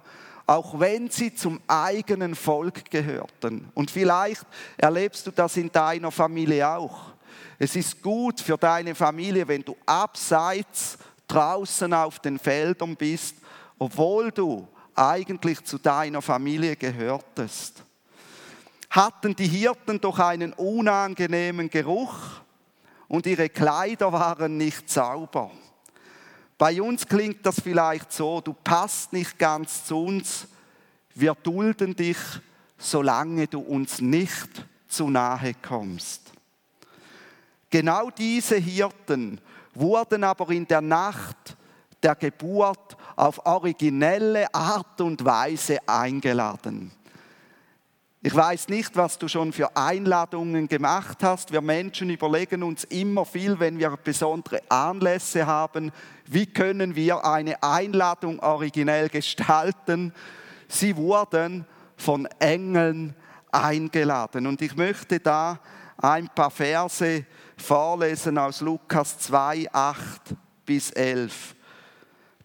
auch 0.51 0.77
wenn 0.77 1.09
sie 1.09 1.33
zum 1.33 1.61
eigenen 1.65 2.35
Volk 2.35 2.91
gehörten. 2.91 3.71
Und 3.73 3.89
vielleicht 3.89 4.45
erlebst 4.75 5.25
du 5.25 5.31
das 5.31 5.55
in 5.55 5.71
deiner 5.71 6.11
Familie 6.11 6.67
auch. 6.67 7.13
Es 7.57 7.77
ist 7.77 8.01
gut 8.01 8.41
für 8.41 8.57
deine 8.57 8.93
Familie, 8.93 9.47
wenn 9.47 9.63
du 9.63 9.77
abseits 9.85 10.97
draußen 11.25 11.93
auf 11.93 12.19
den 12.19 12.37
Feldern 12.37 12.97
bist, 12.97 13.37
obwohl 13.79 14.29
du 14.31 14.67
eigentlich 14.93 15.63
zu 15.63 15.77
deiner 15.77 16.21
Familie 16.21 16.75
gehörtest. 16.75 17.83
Hatten 18.89 19.33
die 19.33 19.47
Hirten 19.47 20.01
doch 20.01 20.19
einen 20.19 20.51
unangenehmen 20.51 21.69
Geruch 21.69 22.13
und 23.07 23.25
ihre 23.25 23.47
Kleider 23.47 24.11
waren 24.11 24.57
nicht 24.57 24.89
sauber. 24.89 25.49
Bei 26.61 26.79
uns 26.79 27.07
klingt 27.07 27.43
das 27.43 27.59
vielleicht 27.59 28.13
so, 28.13 28.39
du 28.39 28.53
passt 28.53 29.13
nicht 29.13 29.39
ganz 29.39 29.83
zu 29.83 29.97
uns, 29.97 30.47
wir 31.15 31.33
dulden 31.33 31.95
dich, 31.95 32.19
solange 32.77 33.47
du 33.47 33.61
uns 33.61 33.99
nicht 33.99 34.67
zu 34.87 35.09
nahe 35.09 35.55
kommst. 35.55 36.21
Genau 37.67 38.11
diese 38.11 38.57
Hirten 38.57 39.41
wurden 39.73 40.23
aber 40.23 40.51
in 40.51 40.67
der 40.67 40.81
Nacht 40.81 41.57
der 42.03 42.13
Geburt 42.13 42.95
auf 43.15 43.43
originelle 43.43 44.53
Art 44.53 45.01
und 45.01 45.25
Weise 45.25 45.79
eingeladen. 45.87 46.91
Ich 48.23 48.35
weiß 48.35 48.67
nicht, 48.67 48.95
was 48.97 49.17
du 49.17 49.27
schon 49.27 49.51
für 49.51 49.75
Einladungen 49.75 50.67
gemacht 50.67 51.23
hast. 51.23 51.51
Wir 51.51 51.61
Menschen 51.61 52.11
überlegen 52.11 52.61
uns 52.61 52.83
immer 52.83 53.25
viel, 53.25 53.59
wenn 53.59 53.79
wir 53.79 53.97
besondere 53.97 54.61
Anlässe 54.69 55.47
haben, 55.47 55.91
wie 56.27 56.45
können 56.45 56.95
wir 56.95 57.25
eine 57.25 57.63
Einladung 57.63 58.39
originell 58.39 59.09
gestalten. 59.09 60.13
Sie 60.67 60.95
wurden 60.95 61.65
von 61.97 62.27
Engeln 62.37 63.15
eingeladen. 63.51 64.45
Und 64.45 64.61
ich 64.61 64.75
möchte 64.75 65.19
da 65.19 65.59
ein 65.97 66.29
paar 66.29 66.51
Verse 66.51 67.25
vorlesen 67.57 68.37
aus 68.37 68.61
Lukas 68.61 69.17
2, 69.17 69.67
8 69.73 70.35
bis 70.63 70.91
11. 70.91 71.55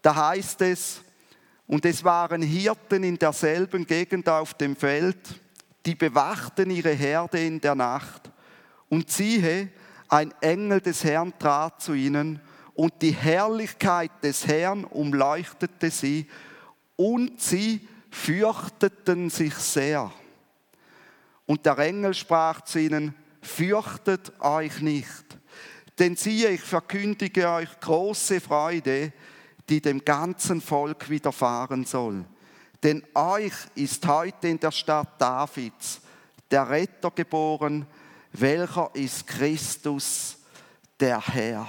Da 0.01 0.15
heißt 0.29 0.59
es, 0.63 1.01
und 1.67 1.85
es 1.85 2.03
waren 2.03 2.41
Hirten 2.41 3.03
in 3.03 3.19
derselben 3.19 3.85
Gegend 3.85 4.27
auf 4.27 4.55
dem 4.55 4.75
Feld, 4.75 5.19
die 5.87 5.95
bewachten 5.95 6.69
ihre 6.69 6.91
Herde 6.91 7.39
in 7.39 7.61
der 7.61 7.73
Nacht. 7.73 8.29
Und 8.89 9.09
siehe, 9.09 9.69
ein 10.09 10.33
Engel 10.41 10.81
des 10.81 11.05
Herrn 11.05 11.33
trat 11.39 11.81
zu 11.81 11.93
ihnen, 11.93 12.41
und 12.73 13.01
die 13.01 13.11
Herrlichkeit 13.11 14.11
des 14.21 14.45
Herrn 14.45 14.83
umleuchtete 14.83 15.89
sie, 15.89 16.27
und 16.97 17.41
sie 17.41 17.87
fürchteten 18.11 19.29
sich 19.29 19.55
sehr. 19.55 20.11
Und 21.45 21.65
der 21.65 21.77
Engel 21.79 22.13
sprach 22.13 22.61
zu 22.61 22.79
ihnen, 22.79 23.15
fürchtet 23.41 24.33
euch 24.41 24.81
nicht, 24.81 25.23
denn 25.99 26.17
siehe, 26.17 26.49
ich 26.49 26.61
verkündige 26.61 27.49
euch 27.49 27.79
große 27.79 28.41
Freude, 28.41 29.13
die 29.69 29.81
dem 29.81 30.03
ganzen 30.03 30.59
Volk 30.59 31.09
widerfahren 31.09 31.85
soll 31.85 32.25
denn 32.87 33.03
euch 33.15 33.51
ist 33.75 34.07
heute 34.07 34.47
in 34.47 34.61
der 34.61 34.71
Stadt 34.71 35.19
Davids 35.19 35.99
der 36.49 36.69
Retter 36.69 37.11
geboren, 37.11 37.85
welcher 38.31 38.89
ist 38.93 39.27
Christus, 39.27 40.37
der 40.97 41.19
Herr. 41.19 41.67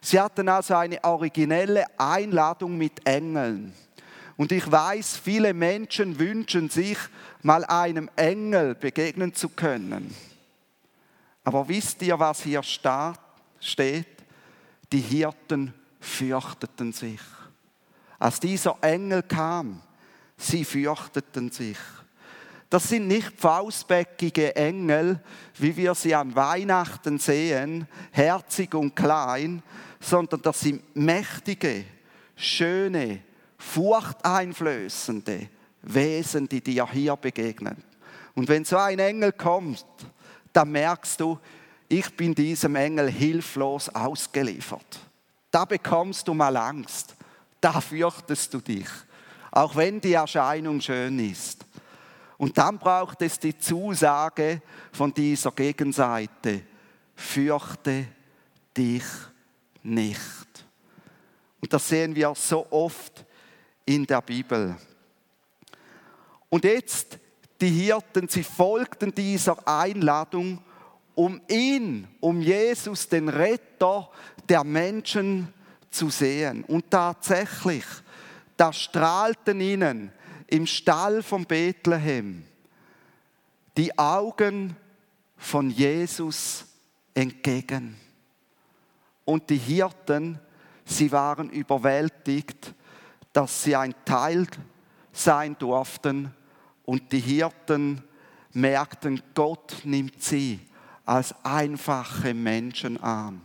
Sie 0.00 0.20
hatten 0.20 0.48
also 0.48 0.76
eine 0.76 1.02
originelle 1.02 1.86
Einladung 1.98 2.78
mit 2.78 3.04
Engeln. 3.04 3.74
Und 4.36 4.52
ich 4.52 4.70
weiß, 4.70 5.16
viele 5.16 5.52
Menschen 5.52 6.16
wünschen 6.16 6.70
sich, 6.70 6.98
mal 7.42 7.64
einem 7.64 8.08
Engel 8.14 8.76
begegnen 8.76 9.34
zu 9.34 9.48
können. 9.48 10.14
Aber 11.42 11.68
wisst 11.68 12.00
ihr, 12.00 12.16
was 12.16 12.42
hier 12.42 12.62
steht? 12.62 14.06
Die 14.92 15.00
Hirten 15.00 15.74
fürchteten 15.98 16.92
sich. 16.92 17.20
Als 18.20 18.38
dieser 18.38 18.76
Engel 18.82 19.24
kam, 19.24 19.82
sie 20.42 20.64
fürchteten 20.64 21.50
sich. 21.50 21.78
Das 22.70 22.88
sind 22.88 23.06
nicht 23.06 23.38
faustbäckige 23.38 24.56
Engel, 24.56 25.20
wie 25.58 25.76
wir 25.76 25.94
sie 25.94 26.14
an 26.14 26.34
Weihnachten 26.34 27.18
sehen, 27.18 27.86
herzig 28.12 28.74
und 28.74 28.96
klein, 28.96 29.62
sondern 30.00 30.40
das 30.40 30.60
sind 30.60 30.82
mächtige, 30.96 31.84
schöne, 32.34 33.20
furchteinflößende 33.58 35.48
Wesen, 35.82 36.48
die 36.48 36.62
dir 36.62 36.90
hier 36.90 37.14
begegnen. 37.16 37.76
Und 38.34 38.48
wenn 38.48 38.64
so 38.64 38.78
ein 38.78 38.98
Engel 38.98 39.32
kommt, 39.32 39.84
dann 40.52 40.72
merkst 40.72 41.20
du, 41.20 41.38
ich 41.88 42.16
bin 42.16 42.34
diesem 42.34 42.74
Engel 42.76 43.10
hilflos 43.10 43.90
ausgeliefert. 43.90 44.98
Da 45.50 45.66
bekommst 45.66 46.26
du 46.26 46.32
mal 46.32 46.56
Angst, 46.56 47.14
da 47.60 47.82
fürchtest 47.82 48.54
du 48.54 48.60
dich 48.60 48.88
auch 49.52 49.76
wenn 49.76 50.00
die 50.00 50.14
Erscheinung 50.14 50.80
schön 50.80 51.18
ist. 51.20 51.64
Und 52.38 52.58
dann 52.58 52.78
braucht 52.78 53.22
es 53.22 53.38
die 53.38 53.56
Zusage 53.56 54.62
von 54.90 55.14
dieser 55.14 55.52
Gegenseite, 55.52 56.62
fürchte 57.14 58.06
dich 58.76 59.04
nicht. 59.84 60.66
Und 61.60 61.72
das 61.72 61.88
sehen 61.88 62.16
wir 62.16 62.34
so 62.34 62.66
oft 62.70 63.24
in 63.84 64.04
der 64.04 64.22
Bibel. 64.22 64.76
Und 66.48 66.64
jetzt 66.64 67.18
die 67.60 67.68
Hirten, 67.68 68.28
sie 68.28 68.42
folgten 68.42 69.14
dieser 69.14 69.56
Einladung 69.68 70.58
um 71.14 71.40
ihn, 71.48 72.08
um 72.20 72.40
Jesus, 72.40 73.08
den 73.08 73.28
Retter 73.28 74.10
der 74.48 74.64
Menschen 74.64 75.52
zu 75.90 76.10
sehen. 76.10 76.64
Und 76.64 76.90
tatsächlich, 76.90 77.84
da 78.62 78.72
strahlten 78.72 79.60
ihnen 79.60 80.12
im 80.46 80.68
Stall 80.68 81.24
von 81.24 81.46
Bethlehem 81.46 82.44
die 83.76 83.98
Augen 83.98 84.76
von 85.36 85.68
Jesus 85.68 86.66
entgegen. 87.12 87.96
Und 89.24 89.50
die 89.50 89.56
Hirten, 89.56 90.38
sie 90.84 91.10
waren 91.10 91.50
überwältigt, 91.50 92.72
dass 93.32 93.64
sie 93.64 93.74
ein 93.74 93.96
Teil 94.04 94.46
sein 95.12 95.56
durften. 95.58 96.32
Und 96.84 97.10
die 97.10 97.18
Hirten 97.18 98.00
merkten, 98.52 99.20
Gott 99.34 99.78
nimmt 99.82 100.22
sie 100.22 100.60
als 101.04 101.34
einfache 101.44 102.32
Menschen 102.32 102.96
an. 103.02 103.40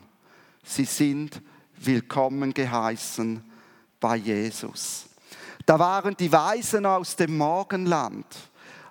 Sie 0.64 0.86
sind 0.86 1.42
willkommen 1.76 2.54
geheißen 2.54 3.47
bei 4.00 4.18
Jesus. 4.18 5.06
Da 5.66 5.78
waren 5.78 6.16
die 6.16 6.32
Weisen 6.32 6.86
aus 6.86 7.16
dem 7.16 7.38
Morgenland, 7.38 8.26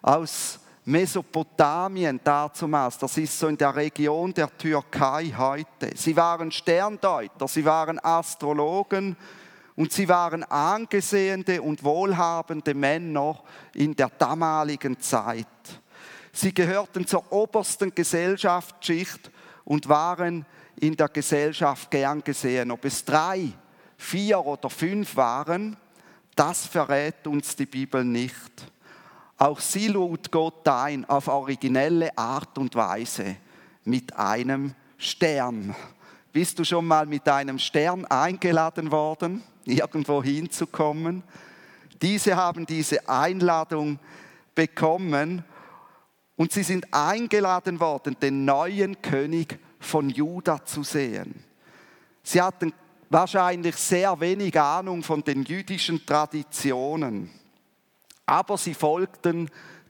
aus 0.03 0.59
Mesopotamien 0.85 2.21
dazumals, 2.23 2.99
das 2.99 3.17
ist 3.17 3.37
so 3.39 3.49
in 3.49 3.59
der 3.59 3.75
Region 3.75 4.33
der 4.33 4.57
Türkei 4.57 5.35
heute. 5.37 5.91
Sie 5.97 6.17
waren 6.17 6.53
Sterndeuter, 6.53 7.49
sie 7.49 7.65
waren 7.65 7.99
Astrologen 7.99 9.17
und 9.75 9.93
sie 9.93 10.09
waren 10.09 10.45
angesehene 10.45 11.61
und 11.61 11.83
wohlhabende 11.83 12.73
Männer 12.73 13.43
in 13.75 13.97
der 13.97 14.11
damaligen 14.11 15.01
Zeit. 15.01 15.47
Sie 16.33 16.55
gehörten 16.55 17.07
zur 17.07 17.33
obersten 17.33 17.95
Gesellschaftsschicht 17.95 19.31
und 19.65 19.89
waren 19.89 20.47
in 20.79 20.97
der 20.97 21.09
Gesellschaft 21.09 21.91
gern 21.91 22.23
gesehen. 22.23 22.71
Ob 22.71 22.85
es 22.85 23.05
drei, 23.05 23.53
vier 23.97 24.45
oder 24.45 24.71
fünf 24.71 25.17
waren, 25.17 25.76
das 26.35 26.67
verrät 26.67 27.26
uns 27.26 27.57
die 27.57 27.67
Bibel 27.67 28.05
nicht. 28.05 28.71
Auch 29.38 29.61
sie 29.61 29.88
lud 29.88 30.31
Gott 30.31 30.67
ein 30.69 31.05
auf 31.05 31.29
originelle 31.29 32.17
Art 32.17 32.57
und 32.59 32.75
Weise 32.75 33.37
mit 33.85 34.17
einem 34.17 34.75
Stern. 34.97 35.75
Bist 36.33 36.59
du 36.59 36.65
schon 36.65 36.87
mal 36.87 37.07
mit 37.07 37.29
einem 37.29 37.59
Stern 37.59 38.05
eingeladen 38.07 38.91
worden, 38.91 39.43
irgendwo 39.65 40.23
hinzukommen? 40.23 41.23
Diese 42.03 42.37
haben 42.37 42.67
diese 42.67 43.09
Einladung 43.09 43.99
bekommen 44.55 45.45
und 46.37 46.53
sie 46.53 46.62
sind 46.62 46.93
eingeladen 46.93 47.81
worden, 47.81 48.17
den 48.21 48.45
neuen 48.45 49.00
König 49.00 49.59
von 49.81 50.11
Juda 50.11 50.65
zu 50.65 50.83
sehen. 50.83 51.43
Sie 52.23 52.43
hatten 52.43 52.75
wahrscheinlich 53.09 53.77
sehr 53.77 54.19
wenig 54.21 54.59
Ahnung 54.61 55.03
von 55.03 55.23
den 55.23 55.45
jüdischen 55.45 56.05
Traditionen 56.05 57.31
aber 58.27 58.59
sie 58.59 58.75
folgten 58.75 59.49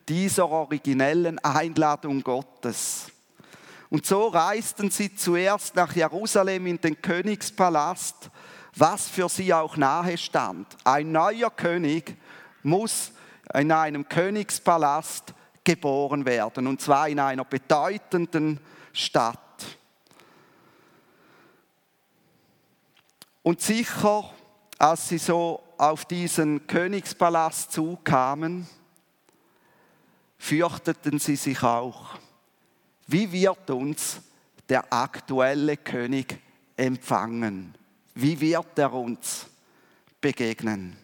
dieser 0.08 0.48
originellen 0.48 1.38
Einladung 1.40 2.22
Gottes. 2.22 3.10
Und 3.88 4.04
so 4.04 4.28
reisten 4.28 4.90
sie 4.90 5.14
zuerst 5.16 5.74
nach 5.74 5.96
Jerusalem 5.96 6.66
in 6.66 6.80
den 6.80 7.00
Königspalast, 7.00 8.30
was 8.76 9.08
für 9.08 9.28
sie 9.28 9.52
auch 9.54 9.76
nahe 9.76 10.18
stand. 10.18 10.66
Ein 10.84 11.12
neuer 11.12 11.50
König 11.50 12.16
muss 12.62 13.12
in 13.54 13.72
einem 13.72 14.08
Königspalast 14.08 15.32
geboren 15.64 16.26
werden, 16.26 16.66
und 16.66 16.80
zwar 16.80 17.08
in 17.08 17.18
einer 17.18 17.44
bedeutenden 17.44 18.60
Stadt. 18.92 19.40
Und 23.46 23.60
sicher, 23.60 24.28
als 24.76 25.08
sie 25.08 25.18
so 25.18 25.62
auf 25.78 26.04
diesen 26.04 26.66
Königspalast 26.66 27.70
zukamen, 27.70 28.66
fürchteten 30.36 31.20
sie 31.20 31.36
sich 31.36 31.62
auch. 31.62 32.18
Wie 33.06 33.30
wird 33.30 33.70
uns 33.70 34.18
der 34.68 34.92
aktuelle 34.92 35.76
König 35.76 36.40
empfangen? 36.76 37.76
Wie 38.16 38.40
wird 38.40 38.76
er 38.80 38.92
uns 38.92 39.46
begegnen? 40.20 40.96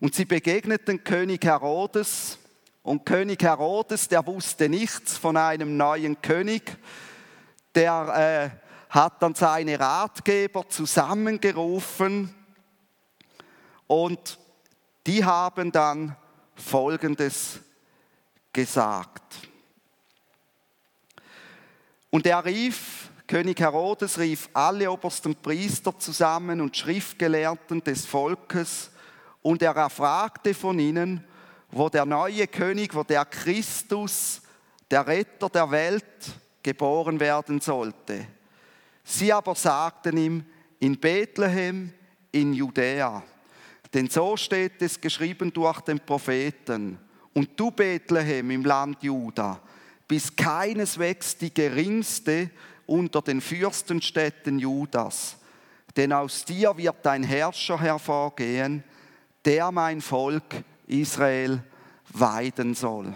Und 0.00 0.12
sie 0.12 0.24
begegneten 0.24 1.04
König 1.04 1.44
Herodes 1.44 2.36
und 2.82 3.06
König 3.06 3.44
Herodes, 3.44 4.08
der 4.08 4.26
wusste 4.26 4.68
nichts 4.68 5.16
von 5.16 5.36
einem 5.36 5.76
neuen 5.76 6.20
König, 6.20 6.76
der 7.76 8.50
äh, 8.60 8.63
hat 8.94 9.20
dann 9.22 9.34
seine 9.34 9.78
Ratgeber 9.80 10.68
zusammengerufen 10.68 12.32
und 13.88 14.38
die 15.04 15.24
haben 15.24 15.72
dann 15.72 16.16
Folgendes 16.54 17.58
gesagt. 18.52 19.48
Und 22.10 22.24
er 22.24 22.44
rief, 22.44 23.10
König 23.26 23.58
Herodes 23.58 24.18
rief 24.18 24.48
alle 24.52 24.88
obersten 24.88 25.34
Priester 25.34 25.98
zusammen 25.98 26.60
und 26.60 26.76
Schriftgelehrten 26.76 27.82
des 27.82 28.06
Volkes 28.06 28.92
und 29.42 29.60
er 29.60 29.74
erfragte 29.74 30.54
von 30.54 30.78
ihnen, 30.78 31.24
wo 31.72 31.88
der 31.88 32.06
neue 32.06 32.46
König, 32.46 32.94
wo 32.94 33.02
der 33.02 33.24
Christus, 33.24 34.40
der 34.88 35.04
Retter 35.04 35.48
der 35.48 35.68
Welt, 35.72 36.04
geboren 36.62 37.18
werden 37.18 37.60
sollte. 37.60 38.28
Sie 39.04 39.32
aber 39.32 39.54
sagten 39.54 40.16
ihm, 40.16 40.44
in 40.80 40.98
Bethlehem, 40.98 41.92
in 42.32 42.54
Judäa. 42.54 43.22
Denn 43.92 44.08
so 44.08 44.36
steht 44.36 44.82
es 44.82 45.00
geschrieben 45.00 45.52
durch 45.52 45.80
den 45.82 46.00
Propheten. 46.00 46.98
Und 47.32 47.50
du, 47.58 47.70
Bethlehem 47.70 48.50
im 48.50 48.64
Land 48.64 49.02
Juda, 49.02 49.60
bist 50.08 50.36
keineswegs 50.36 51.36
die 51.36 51.52
geringste 51.52 52.50
unter 52.86 53.22
den 53.22 53.40
Fürstenstädten 53.40 54.58
Judas. 54.58 55.36
Denn 55.96 56.12
aus 56.12 56.44
dir 56.44 56.76
wird 56.76 57.06
ein 57.06 57.22
Herrscher 57.22 57.80
hervorgehen, 57.80 58.82
der 59.44 59.70
mein 59.70 60.00
Volk 60.00 60.64
Israel 60.86 61.62
weiden 62.10 62.74
soll. 62.74 63.14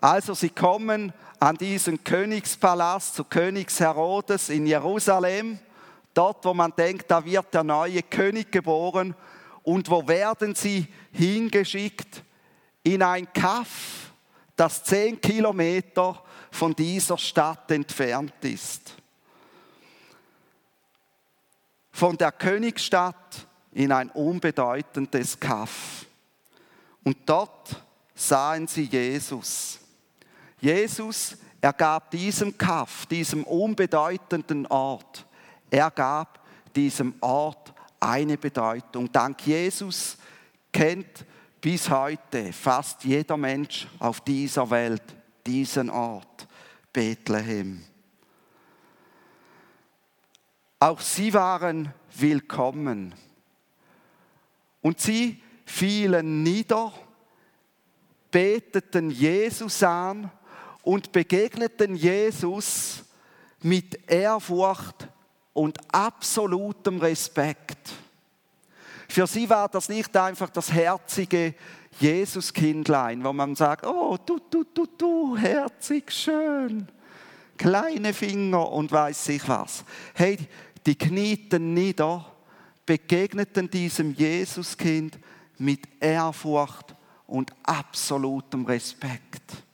Also 0.00 0.34
sie 0.34 0.50
kommen 0.50 1.12
an 1.38 1.56
diesen 1.56 2.02
Königspalast 2.02 3.14
zu 3.14 3.24
Königs 3.24 3.80
Herodes 3.80 4.48
in 4.48 4.66
Jerusalem 4.66 5.58
Dort, 6.16 6.46
wo 6.46 6.54
man 6.54 6.72
denkt, 6.74 7.10
da 7.10 7.22
wird 7.22 7.52
der 7.52 7.62
neue 7.62 8.02
König 8.02 8.50
geboren. 8.50 9.14
Und 9.62 9.90
wo 9.90 10.08
werden 10.08 10.54
sie 10.54 10.86
hingeschickt? 11.12 12.22
In 12.82 13.02
ein 13.02 13.30
Kaff, 13.34 14.12
das 14.56 14.82
zehn 14.82 15.20
Kilometer 15.20 16.22
von 16.50 16.74
dieser 16.74 17.18
Stadt 17.18 17.70
entfernt 17.70 18.32
ist. 18.40 18.94
Von 21.92 22.16
der 22.16 22.32
Königsstadt 22.32 23.46
in 23.72 23.92
ein 23.92 24.08
unbedeutendes 24.08 25.38
Kaff. 25.38 26.06
Und 27.04 27.18
dort 27.26 27.84
sahen 28.14 28.66
sie 28.66 28.84
Jesus. 28.84 29.80
Jesus, 30.66 31.36
er 31.60 31.72
gab 31.72 32.10
diesem 32.10 32.58
Kaff, 32.58 33.06
diesem 33.06 33.44
unbedeutenden 33.44 34.66
Ort, 34.66 35.24
er 35.70 35.92
gab 35.92 36.44
diesem 36.74 37.14
Ort 37.20 37.72
eine 38.00 38.36
Bedeutung. 38.36 39.12
Dank 39.12 39.46
Jesus 39.46 40.16
kennt 40.72 41.24
bis 41.60 41.88
heute 41.88 42.52
fast 42.52 43.04
jeder 43.04 43.36
Mensch 43.36 43.86
auf 44.00 44.20
dieser 44.22 44.68
Welt 44.68 45.04
diesen 45.46 45.88
Ort, 45.88 46.48
Bethlehem. 46.92 47.84
Auch 50.80 51.00
sie 51.00 51.32
waren 51.32 51.94
willkommen. 52.18 53.14
Und 54.82 54.98
sie 54.98 55.40
fielen 55.64 56.42
nieder, 56.42 56.92
beteten 58.32 59.10
Jesus 59.10 59.80
an 59.84 60.32
und 60.86 61.10
begegneten 61.10 61.96
Jesus 61.96 63.02
mit 63.60 64.08
Ehrfurcht 64.08 65.08
und 65.52 65.76
absolutem 65.92 67.00
Respekt. 67.00 67.92
Für 69.08 69.26
sie 69.26 69.50
war 69.50 69.68
das 69.68 69.88
nicht 69.88 70.16
einfach 70.16 70.48
das 70.48 70.72
herzige 70.72 71.56
Jesuskindlein, 71.98 73.24
wo 73.24 73.32
man 73.32 73.56
sagt, 73.56 73.84
oh, 73.84 74.16
du, 74.24 74.38
du, 74.48 74.62
du, 74.62 74.86
du, 74.96 75.36
herzig, 75.36 76.12
schön, 76.12 76.86
kleine 77.56 78.14
Finger 78.14 78.70
und 78.70 78.92
weiß 78.92 79.30
ich 79.30 79.48
was. 79.48 79.84
Hey, 80.14 80.38
die 80.86 80.94
knieten 80.94 81.74
nieder, 81.74 82.24
begegneten 82.84 83.68
diesem 83.68 84.14
Jesuskind 84.14 85.18
mit 85.58 85.80
Ehrfurcht 85.98 86.94
und 87.26 87.50
absolutem 87.64 88.64
Respekt. 88.66 89.65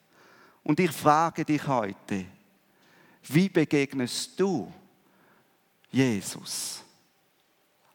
Und 0.65 0.79
ich 0.81 0.91
frage 0.91 1.45
dich 1.45 1.67
heute, 1.67 2.25
wie 3.25 3.49
begegnest 3.49 4.39
du 4.39 4.73
Jesus? 5.91 6.83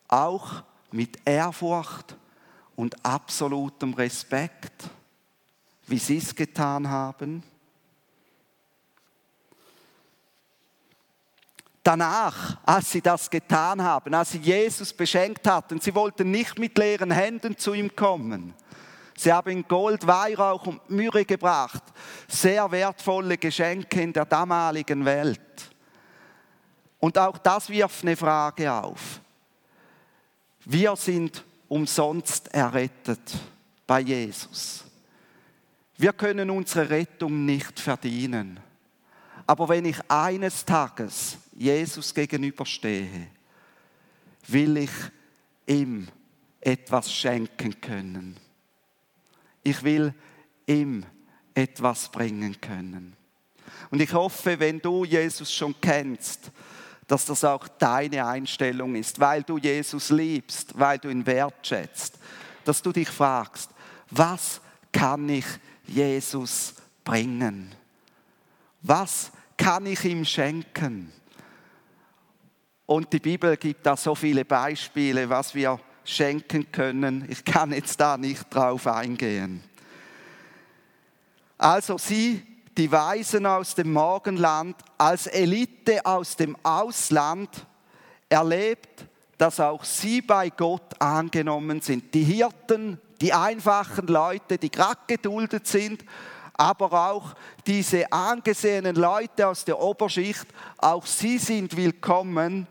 Auch 0.08 0.64
mit 0.92 1.20
Ehrfurcht 1.26 2.16
und 2.76 3.06
absolutem 3.06 3.94
Respekt, 3.94 4.90
wie 5.88 5.98
sie 5.98 6.18
es 6.18 6.36
getan 6.36 6.90
haben? 6.90 7.44
Danach, 11.84 12.58
als 12.66 12.92
sie 12.92 13.02
das 13.02 13.30
getan 13.30 13.82
haben, 13.82 14.14
als 14.14 14.32
sie 14.32 14.40
Jesus 14.40 14.92
beschenkt 14.92 15.48
hatten, 15.48 15.80
sie 15.80 15.96
wollten 15.96 16.32
nicht 16.32 16.60
mit 16.60 16.78
leeren 16.78 17.12
Händen 17.12 17.58
zu 17.58 17.74
ihm 17.74 17.96
kommen. 17.96 18.54
Sie 19.20 19.34
haben 19.34 19.68
Gold, 19.68 20.06
Weihrauch 20.06 20.68
und 20.68 20.88
Myrrhe 20.92 21.26
gebracht, 21.26 21.82
sehr 22.28 22.70
wertvolle 22.70 23.38
Geschenke 23.40 24.00
in 24.00 24.14
der 24.14 24.26
damaligen 24.26 25.04
Welt. 25.04 25.42
Und 27.00 27.18
auch 27.18 27.40
das 27.40 27.68
wirft 27.68 28.04
eine 28.04 28.16
Frage 28.16 28.72
auf. 28.72 29.20
Wir 30.66 30.96
sind 30.96 31.44
umsonst 31.68 32.54
errettet 32.54 33.40
bei 33.88 34.02
Jesus. 34.02 34.86
Wir 35.98 36.14
können 36.14 36.52
unsere 36.52 36.88
Rettung 36.88 37.44
nicht 37.44 37.80
verdienen. 37.80 38.60
Aber 39.48 39.68
wenn 39.68 39.86
ich 39.86 39.98
eines 40.10 40.64
Tages 40.64 41.38
Jesus 41.56 42.14
gegenüberstehe, 42.14 43.30
will 44.48 44.78
ich 44.78 44.92
ihm 45.66 46.08
etwas 46.62 47.12
schenken 47.12 47.82
können. 47.82 48.47
Ich 49.68 49.84
will 49.84 50.14
ihm 50.66 51.06
etwas 51.54 52.08
bringen 52.10 52.62
können. 52.62 53.18
Und 53.92 54.02
ich 54.02 54.14
hoffe, 54.14 54.62
wenn 54.62 54.80
du 54.80 55.04
Jesus 55.04 55.52
schon 55.52 55.76
kennst, 55.82 56.52
dass 57.06 57.26
das 57.26 57.44
auch 57.44 57.68
deine 57.68 58.26
Einstellung 58.26 58.96
ist, 58.96 59.20
weil 59.20 59.44
du 59.44 59.58
Jesus 59.58 60.10
liebst, 60.10 60.80
weil 60.80 61.00
du 61.00 61.10
ihn 61.10 61.26
wertschätzt, 61.26 62.18
dass 62.64 62.82
du 62.82 62.94
dich 62.94 63.10
fragst, 63.10 63.70
was 64.10 64.62
kann 64.94 65.28
ich 65.28 65.46
Jesus 65.86 66.76
bringen? 67.04 67.76
Was 68.84 69.34
kann 69.58 69.86
ich 69.86 70.06
ihm 70.06 70.24
schenken? 70.24 71.12
Und 72.86 73.12
die 73.12 73.20
Bibel 73.20 73.58
gibt 73.58 73.86
da 73.86 73.98
so 73.98 74.16
viele 74.16 74.46
Beispiele, 74.46 75.30
was 75.30 75.54
wir 75.54 75.78
schenken 76.08 76.72
können. 76.72 77.26
Ich 77.30 77.46
kann 77.46 77.72
jetzt 77.72 78.00
da 78.00 78.18
nicht 78.18 78.46
drauf 78.50 78.88
eingehen. 78.88 79.62
Also 81.58 81.98
sie, 81.98 82.42
die 82.78 82.92
Weisen 82.92 83.46
aus 83.46 83.76
dem 83.76 83.94
Morgenland, 83.94 84.76
als 84.98 85.28
Elite 85.28 86.06
aus 86.06 86.36
dem 86.36 86.56
Ausland, 86.64 87.50
erlebt, 88.30 89.06
dass 89.38 89.60
auch 89.60 89.84
sie 89.84 90.22
bei 90.22 90.50
Gott 90.50 91.00
angenommen 91.00 91.82
sind. 91.82 92.14
Die 92.14 92.24
Hirten, 92.24 93.00
die 93.22 93.34
einfachen 93.34 94.08
Leute, 94.08 94.58
die 94.58 94.72
gerade 94.72 95.02
geduldet 95.08 95.68
sind 95.68 96.04
aber 96.58 96.92
auch 97.12 97.36
diese 97.68 98.12
angesehenen 98.12 98.96
Leute 98.96 99.48
aus 99.48 99.64
der 99.64 99.80
Oberschicht, 99.80 100.48
auch 100.80 101.06
sie 101.06 101.38
sind 101.38 101.78
willkommen 101.78 102.68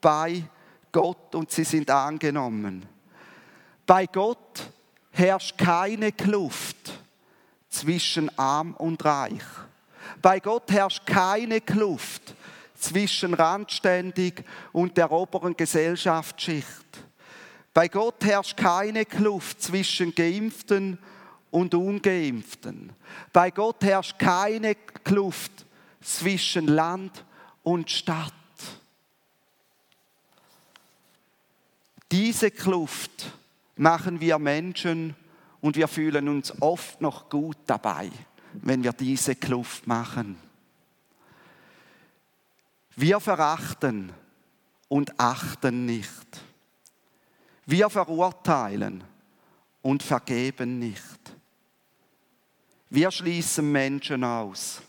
bei 0.00 0.42
Gott 0.96 1.34
und 1.34 1.50
sie 1.50 1.64
sind 1.64 1.90
angenommen. 1.90 2.86
Bei 3.84 4.06
Gott 4.06 4.62
herrscht 5.10 5.58
keine 5.58 6.10
Kluft 6.10 6.90
zwischen 7.68 8.30
arm 8.38 8.72
und 8.72 9.04
reich. 9.04 9.42
Bei 10.22 10.40
Gott 10.40 10.72
herrscht 10.72 11.04
keine 11.04 11.60
Kluft 11.60 12.34
zwischen 12.78 13.34
randständig 13.34 14.42
und 14.72 14.96
der 14.96 15.12
oberen 15.12 15.54
Gesellschaftsschicht. 15.54 17.04
Bei 17.74 17.88
Gott 17.88 18.24
herrscht 18.24 18.56
keine 18.56 19.04
Kluft 19.04 19.60
zwischen 19.60 20.14
Geimpften 20.14 20.98
und 21.50 21.74
Ungeimpften. 21.74 22.90
Bei 23.34 23.50
Gott 23.50 23.84
herrscht 23.84 24.18
keine 24.18 24.74
Kluft 25.04 25.66
zwischen 26.00 26.68
Land 26.68 27.22
und 27.62 27.90
Stadt. 27.90 28.32
Diese 32.10 32.50
Kluft 32.50 33.32
machen 33.76 34.20
wir 34.20 34.38
Menschen 34.38 35.14
und 35.60 35.76
wir 35.76 35.88
fühlen 35.88 36.28
uns 36.28 36.60
oft 36.62 37.00
noch 37.00 37.28
gut 37.28 37.56
dabei, 37.66 38.10
wenn 38.52 38.82
wir 38.82 38.92
diese 38.92 39.34
Kluft 39.34 39.86
machen. 39.86 40.38
Wir 42.94 43.20
verachten 43.20 44.12
und 44.88 45.18
achten 45.18 45.84
nicht. 45.84 46.40
Wir 47.66 47.90
verurteilen 47.90 49.02
und 49.82 50.02
vergeben 50.02 50.78
nicht. 50.78 51.36
Wir 52.88 53.10
schließen 53.10 53.70
Menschen 53.70 54.22
aus 54.22 54.80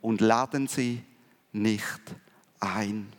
und 0.00 0.20
laden 0.20 0.66
sie 0.66 1.02
nicht 1.52 2.02
ein. 2.60 3.12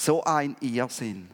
So 0.00 0.24
ein 0.24 0.56
Irrsinn. 0.62 1.28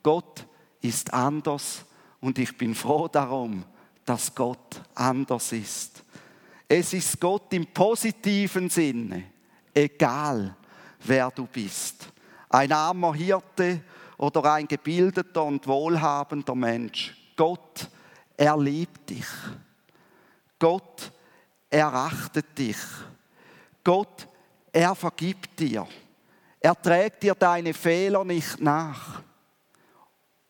Gott 0.00 0.46
ist 0.80 1.12
anders 1.12 1.84
und 2.20 2.38
ich 2.38 2.56
bin 2.56 2.76
froh 2.76 3.08
darum, 3.08 3.64
dass 4.04 4.32
Gott 4.32 4.80
anders 4.94 5.50
ist. 5.50 6.04
Es 6.68 6.92
ist 6.92 7.18
Gott 7.18 7.52
im 7.52 7.66
positiven 7.66 8.70
Sinne, 8.70 9.24
egal 9.74 10.54
wer 11.00 11.28
du 11.32 11.44
bist. 11.46 12.06
Ein 12.50 12.70
armer 12.70 13.12
Hirte 13.14 13.82
oder 14.16 14.44
ein 14.54 14.68
gebildeter 14.68 15.42
und 15.42 15.66
wohlhabender 15.66 16.54
Mensch. 16.54 17.16
Gott, 17.34 17.90
er 18.36 18.56
liebt 18.56 19.10
dich. 19.10 19.26
Gott 20.60 21.10
erachtet 21.68 22.56
dich. 22.56 22.78
Gott, 23.82 24.28
er 24.72 24.94
vergibt 24.94 25.58
dir. 25.58 25.88
Er 26.66 26.74
trägt 26.82 27.22
dir 27.22 27.36
deine 27.36 27.72
Fehler 27.72 28.24
nicht 28.24 28.60
nach. 28.60 29.22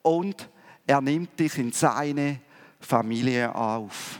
Und 0.01 0.49
er 0.87 1.03
nimmt 1.03 1.39
dich 1.39 1.59
in 1.59 1.73
seine 1.73 2.41
Familie 2.81 3.55
auf. 3.55 4.19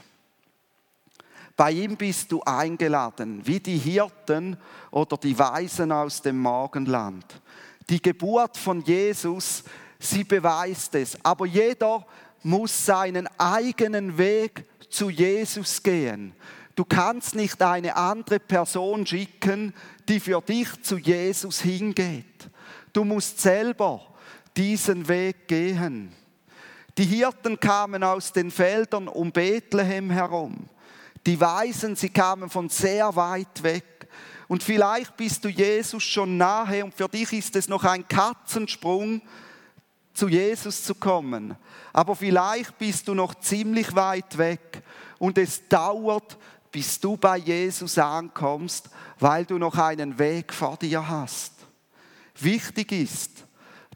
Bei 1.57 1.71
ihm 1.71 1.97
bist 1.97 2.31
du 2.31 2.43
eingeladen, 2.43 3.41
wie 3.47 3.61
die 3.61 3.79
Hirten 3.79 4.59
oder 4.91 5.17
die 5.17 5.39
Weisen 5.39 5.91
aus 5.91 6.21
dem 6.21 6.39
Morgenland. 6.39 7.25
Die 7.89 8.03
Geburt 8.03 8.59
von 8.59 8.83
Jesus, 8.83 9.65
sie 9.99 10.25
beweist 10.25 10.95
es. 10.97 11.17
Aber 11.25 11.47
jeder 11.47 12.07
muss 12.43 12.85
seinen 12.85 13.27
eigenen 13.39 14.19
Weg 14.19 14.67
zu 14.91 15.09
Jesus 15.09 15.83
gehen. 15.83 16.35
Du 16.77 16.85
kannst 16.85 17.35
nicht 17.35 17.63
eine 17.63 17.97
andere 17.97 18.39
Person 18.39 19.07
schicken, 19.07 19.75
die 20.09 20.21
für 20.21 20.43
dich 20.43 20.69
zu 20.83 20.99
Jesus 20.99 21.61
hingeht. 21.63 22.51
Du 22.93 23.03
musst 23.03 23.41
selber 23.41 24.01
diesen 24.57 25.09
Weg 25.09 25.49
gehen. 25.49 26.13
Die 26.99 27.05
Hirten 27.05 27.59
kamen 27.59 28.05
aus 28.05 28.33
den 28.33 28.51
Feldern 28.51 29.09
um 29.09 29.33
Bethlehem 29.33 30.11
herum. 30.11 30.69
Die 31.25 31.41
Weisen, 31.41 31.97
sie 31.97 32.11
kamen 32.11 32.51
von 32.51 32.69
sehr 32.69 33.17
weit 33.17 33.63
weg. 33.63 34.09
Und 34.47 34.63
vielleicht 34.63 35.17
bist 35.17 35.45
du 35.45 35.49
Jesus 35.49 36.03
schon 36.03 36.37
nahe 36.37 36.85
und 36.85 36.95
für 36.95 37.09
dich 37.09 37.33
ist 37.33 37.57
es 37.57 37.69
noch 37.69 37.85
ein 37.85 38.07
Katzensprung, 38.07 39.23
zu 40.13 40.29
Jesus 40.29 40.85
zu 40.85 40.95
kommen. 40.95 41.57
Aber 41.93 42.17
vielleicht 42.17 42.79
bist 42.79 43.09
du 43.09 43.15
noch 43.15 43.35
ziemlich 43.35 43.95
weit 43.95 44.39
weg 44.39 44.83
und 45.19 45.37
es 45.39 45.69
dauert, 45.69 46.39
bis 46.77 47.01
du 47.01 47.17
bei 47.17 47.39
Jesus 47.39 47.97
ankommst, 47.97 48.91
weil 49.19 49.47
du 49.47 49.57
noch 49.57 49.79
einen 49.79 50.19
Weg 50.19 50.53
vor 50.53 50.77
dir 50.77 51.09
hast. 51.09 51.55
Wichtig 52.39 52.93
ist, 52.93 53.31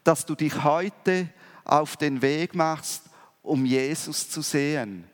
dass 0.02 0.24
du 0.24 0.34
dich 0.34 0.64
heute 0.64 1.28
auf 1.62 1.98
den 1.98 2.22
Weg 2.22 2.54
machst, 2.54 3.02
um 3.42 3.66
Jesus 3.66 4.30
zu 4.30 4.40
sehen. 4.40 5.04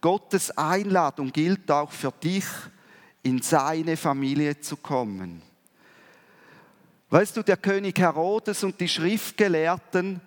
Gottes 0.00 0.50
Einladung 0.58 1.30
gilt 1.30 1.70
auch 1.70 1.92
für 1.92 2.10
dich, 2.10 2.44
in 3.22 3.40
seine 3.40 3.96
Familie 3.96 4.58
zu 4.58 4.76
kommen. 4.76 5.42
Weißt 7.08 7.36
du, 7.36 7.44
der 7.44 7.56
König 7.56 8.00
Herodes 8.00 8.64
und 8.64 8.80
die 8.80 8.88
Schriftgelehrten, 8.88 10.20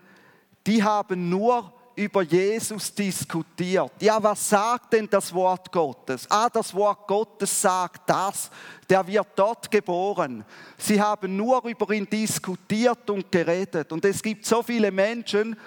die 0.65 0.81
haben 0.81 1.27
nur 1.27 1.73
über 1.95 2.21
Jesus 2.23 2.93
diskutiert. 2.93 3.91
Ja, 3.99 4.21
was 4.21 4.49
sagt 4.49 4.93
denn 4.93 5.07
das 5.09 5.33
Wort 5.33 5.71
Gottes? 5.71 6.27
Ah, 6.29 6.49
das 6.49 6.73
Wort 6.73 7.07
Gottes 7.07 7.61
sagt 7.61 8.09
das, 8.09 8.49
der 8.89 9.05
wird 9.07 9.27
dort 9.35 9.71
geboren. 9.71 10.43
Sie 10.77 11.01
haben 11.01 11.35
nur 11.35 11.63
über 11.65 11.89
ihn 11.93 12.07
diskutiert 12.09 13.09
und 13.09 13.31
geredet. 13.31 13.91
Und 13.91 14.03
es 14.03 14.21
gibt 14.21 14.45
so 14.45 14.61
viele 14.61 14.91
Menschen, 14.91 15.57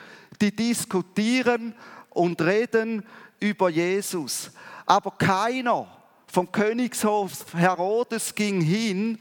die 0.41 0.55
diskutieren 0.55 1.75
und 2.11 2.41
reden 2.43 3.05
über 3.41 3.71
Jesus. 3.71 4.51
Aber 4.85 5.13
keiner 5.13 5.87
vom 6.27 6.51
Königshof 6.53 7.55
Herodes 7.55 8.35
ging 8.35 8.61
hin 8.61 9.19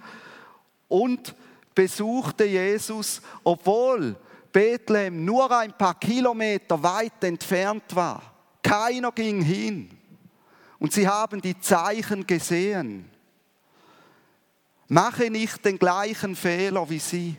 und 0.88 1.34
besuchte 1.74 2.44
Jesus, 2.46 3.22
obwohl 3.44 4.16
Bethlehem 4.52 5.24
nur 5.26 5.52
ein 5.52 5.74
paar 5.78 6.00
Kilometer 6.00 6.82
weit 6.82 7.24
entfernt 7.24 7.96
war. 7.96 8.22
Keiner 8.62 9.12
ging 9.12 9.42
hin. 9.42 9.90
Und 10.80 10.94
sie 10.94 11.08
haben 11.08 11.42
die 11.42 11.60
Zeichen 11.60 12.26
gesehen. 12.26 13.10
Mache 14.88 15.30
nicht 15.30 15.66
den 15.66 15.78
gleichen 15.78 16.36
Fehler 16.36 16.90
wie 16.90 17.00
sie, 17.00 17.36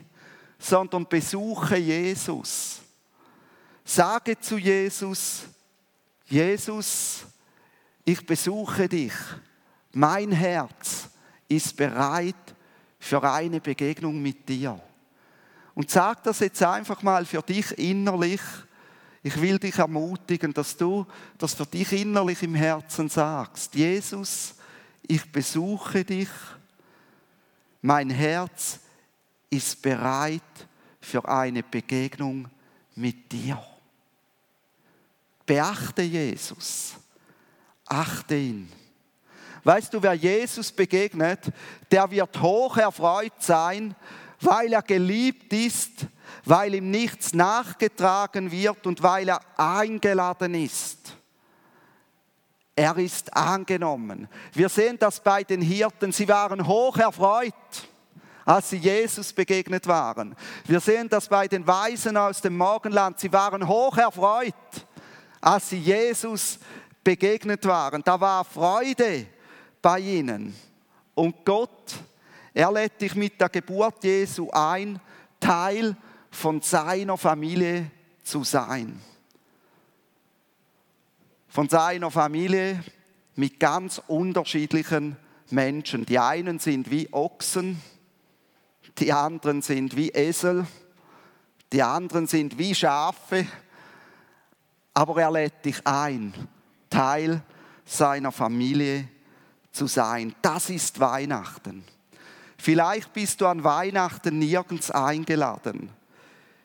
sondern 0.57 1.07
besuche 1.07 1.77
Jesus. 1.77 2.81
Sage 3.83 4.39
zu 4.39 4.57
Jesus, 4.57 5.43
Jesus, 6.25 7.25
ich 8.05 8.23
besuche 8.25 8.87
dich. 8.87 9.13
Mein 9.93 10.31
Herz 10.31 11.09
ist 11.47 11.75
bereit 11.75 12.35
für 12.99 13.23
eine 13.23 13.59
Begegnung 13.59 14.21
mit 14.21 14.47
dir. 14.47 14.79
Und 15.79 15.89
sag 15.89 16.23
das 16.23 16.39
jetzt 16.39 16.61
einfach 16.61 17.01
mal 17.03 17.25
für 17.25 17.41
dich 17.41 17.71
innerlich. 17.77 18.41
Ich 19.23 19.39
will 19.39 19.57
dich 19.57 19.77
ermutigen, 19.77 20.53
dass 20.53 20.75
du 20.75 21.05
das 21.37 21.53
für 21.53 21.65
dich 21.65 21.93
innerlich 21.93 22.43
im 22.43 22.53
Herzen 22.53 23.07
sagst. 23.07 23.75
Jesus, 23.75 24.55
ich 25.07 25.31
besuche 25.31 26.03
dich. 26.03 26.27
Mein 27.81 28.09
Herz 28.09 28.81
ist 29.49 29.81
bereit 29.81 30.41
für 30.99 31.25
eine 31.25 31.63
Begegnung 31.63 32.49
mit 32.95 33.31
dir. 33.31 33.57
Beachte 35.45 36.01
Jesus. 36.01 36.95
Achte 37.85 38.35
ihn. 38.35 38.69
Weißt 39.63 39.93
du, 39.93 40.03
wer 40.03 40.13
Jesus 40.13 40.73
begegnet, 40.73 41.39
der 41.89 42.11
wird 42.11 42.41
hoch 42.41 42.75
erfreut 42.75 43.31
sein, 43.39 43.95
weil 44.41 44.73
er 44.73 44.81
geliebt 44.81 45.51
ist, 45.53 46.07
weil 46.45 46.75
ihm 46.75 46.91
nichts 46.91 47.33
nachgetragen 47.33 48.51
wird 48.51 48.85
und 48.87 49.03
weil 49.03 49.29
er 49.29 49.41
eingeladen 49.57 50.53
ist. 50.53 51.15
Er 52.75 52.97
ist 52.97 53.35
angenommen. 53.35 54.29
Wir 54.53 54.69
sehen 54.69 54.97
das 54.97 55.19
bei 55.19 55.43
den 55.43 55.61
Hirten. 55.61 56.13
Sie 56.13 56.27
waren 56.29 56.65
hoch 56.65 56.97
erfreut, 56.97 57.53
als 58.45 58.69
sie 58.69 58.77
Jesus 58.77 59.33
begegnet 59.33 59.85
waren. 59.85 60.33
Wir 60.65 60.79
sehen 60.79 61.09
das 61.09 61.27
bei 61.27 61.47
den 61.47 61.67
Weisen 61.67 62.15
aus 62.15 62.39
dem 62.39 62.55
Morgenland. 62.55 63.19
Sie 63.19 63.33
waren 63.33 63.67
hoch 63.67 63.97
erfreut, 63.97 64.53
als 65.41 65.69
sie 65.69 65.79
Jesus 65.79 66.57
begegnet 67.03 67.65
waren. 67.65 68.01
Da 68.01 68.19
war 68.19 68.45
Freude 68.45 69.27
bei 69.81 69.99
ihnen. 69.99 70.55
Und 71.15 71.43
Gott, 71.43 71.95
er 72.59 72.73
lädt 72.73 72.99
dich 72.99 73.15
mit 73.15 73.39
der 73.39 73.47
Geburt 73.47 74.03
Jesu 74.03 74.49
ein, 74.51 74.99
Teil 75.39 75.95
von 76.29 76.61
seiner 76.61 77.17
Familie 77.17 77.89
zu 78.21 78.43
sein. 78.43 78.99
Von 81.47 81.69
seiner 81.69 82.11
Familie 82.11 82.83
mit 83.35 83.61
ganz 83.61 84.01
unterschiedlichen 84.07 85.15
Menschen. 85.51 86.05
Die 86.05 86.19
einen 86.19 86.59
sind 86.59 86.91
wie 86.91 87.07
Ochsen, 87.13 87.81
die 88.97 89.13
anderen 89.13 89.61
sind 89.61 89.95
wie 89.95 90.09
Esel, 90.09 90.67
die 91.71 91.81
anderen 91.81 92.27
sind 92.27 92.57
wie 92.57 92.75
Schafe, 92.75 93.47
aber 94.93 95.21
er 95.21 95.31
lädt 95.31 95.63
dich 95.63 95.87
ein, 95.87 96.33
Teil 96.89 97.41
seiner 97.85 98.33
Familie 98.33 99.07
zu 99.71 99.87
sein. 99.87 100.35
Das 100.41 100.69
ist 100.69 100.99
Weihnachten. 100.99 101.85
Vielleicht 102.59 103.13
bist 103.13 103.39
du 103.39 103.47
an 103.47 103.63
Weihnachten 103.63 104.37
nirgends 104.37 104.91
eingeladen. 104.91 105.89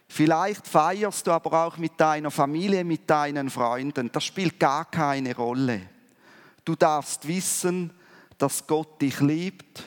Vielleicht 0.09 0.67
feierst 0.67 1.27
du 1.27 1.31
aber 1.31 1.65
auch 1.65 1.77
mit 1.77 1.93
deiner 1.99 2.33
Familie, 2.33 2.83
mit 2.83 3.09
deinen 3.09 3.49
Freunden. 3.49 4.11
Das 4.11 4.25
spielt 4.25 4.59
gar 4.59 4.85
keine 4.87 5.37
Rolle. 5.37 5.83
Du 6.65 6.75
darfst 6.75 7.29
wissen, 7.29 7.93
dass 8.39 8.67
Gott 8.67 9.01
dich 9.01 9.21
liebt, 9.21 9.85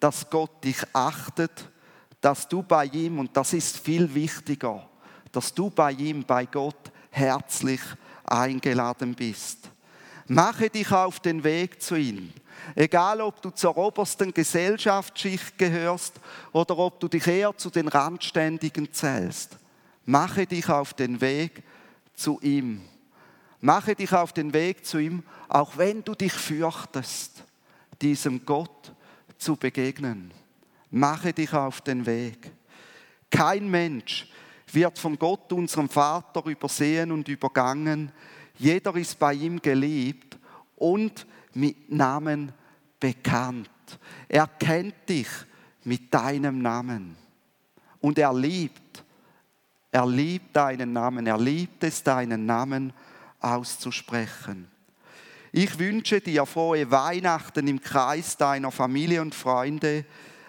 dass 0.00 0.28
Gott 0.30 0.64
dich 0.64 0.82
achtet, 0.94 1.68
dass 2.22 2.48
du 2.48 2.62
bei 2.62 2.86
ihm, 2.86 3.18
und 3.18 3.36
das 3.36 3.52
ist 3.52 3.78
viel 3.78 4.14
wichtiger, 4.14 4.88
dass 5.32 5.52
du 5.52 5.68
bei 5.68 5.92
ihm, 5.92 6.24
bei 6.24 6.46
Gott 6.46 6.90
herzlich 7.10 7.80
eingeladen 8.24 9.14
bist. 9.14 9.68
Mache 10.28 10.70
dich 10.70 10.90
auf 10.90 11.20
den 11.20 11.44
Weg 11.44 11.82
zu 11.82 11.94
ihm. 11.96 12.32
Egal, 12.74 13.20
ob 13.20 13.40
du 13.42 13.50
zur 13.50 13.76
obersten 13.76 14.32
Gesellschaftsschicht 14.32 15.56
gehörst 15.58 16.14
oder 16.52 16.76
ob 16.78 17.00
du 17.00 17.08
dich 17.08 17.26
eher 17.26 17.56
zu 17.56 17.70
den 17.70 17.88
Randständigen 17.88 18.92
zählst. 18.92 19.56
Mache 20.04 20.46
dich 20.46 20.68
auf 20.68 20.94
den 20.94 21.20
Weg 21.20 21.62
zu 22.14 22.38
ihm. 22.40 22.82
Mache 23.60 23.94
dich 23.94 24.12
auf 24.12 24.32
den 24.32 24.52
Weg 24.52 24.86
zu 24.86 24.98
ihm, 24.98 25.22
auch 25.48 25.76
wenn 25.76 26.04
du 26.04 26.14
dich 26.14 26.32
fürchtest, 26.32 27.44
diesem 28.00 28.44
Gott 28.44 28.92
zu 29.38 29.56
begegnen. 29.56 30.32
Mache 30.90 31.32
dich 31.32 31.52
auf 31.52 31.80
den 31.80 32.06
Weg. 32.06 32.52
Kein 33.30 33.68
Mensch 33.68 34.28
wird 34.72 34.98
von 34.98 35.18
Gott, 35.18 35.52
unserem 35.52 35.88
Vater, 35.88 36.44
übersehen 36.46 37.12
und 37.12 37.28
übergangen. 37.28 38.12
Jeder 38.58 38.94
ist 38.96 39.18
bei 39.18 39.34
ihm 39.34 39.60
geliebt 39.60 40.38
und 40.76 41.26
mit 41.56 41.90
Namen 41.90 42.52
bekannt. 43.00 43.68
Er 44.28 44.46
kennt 44.46 45.08
dich 45.08 45.28
mit 45.84 46.12
deinem 46.12 46.60
Namen. 46.60 47.16
Und 48.00 48.18
er 48.18 48.32
liebt, 48.32 49.04
er 49.90 50.06
liebt 50.06 50.54
deinen 50.54 50.92
Namen, 50.92 51.26
er 51.26 51.38
liebt 51.38 51.82
es, 51.84 52.02
deinen 52.02 52.46
Namen 52.46 52.92
auszusprechen. 53.40 54.68
Ich 55.52 55.78
wünsche 55.78 56.20
dir 56.20 56.44
frohe 56.44 56.90
Weihnachten 56.90 57.66
im 57.66 57.80
Kreis 57.80 58.36
deiner 58.36 58.70
Familie 58.70 59.22
und 59.22 59.34
Freunde, 59.34 60.04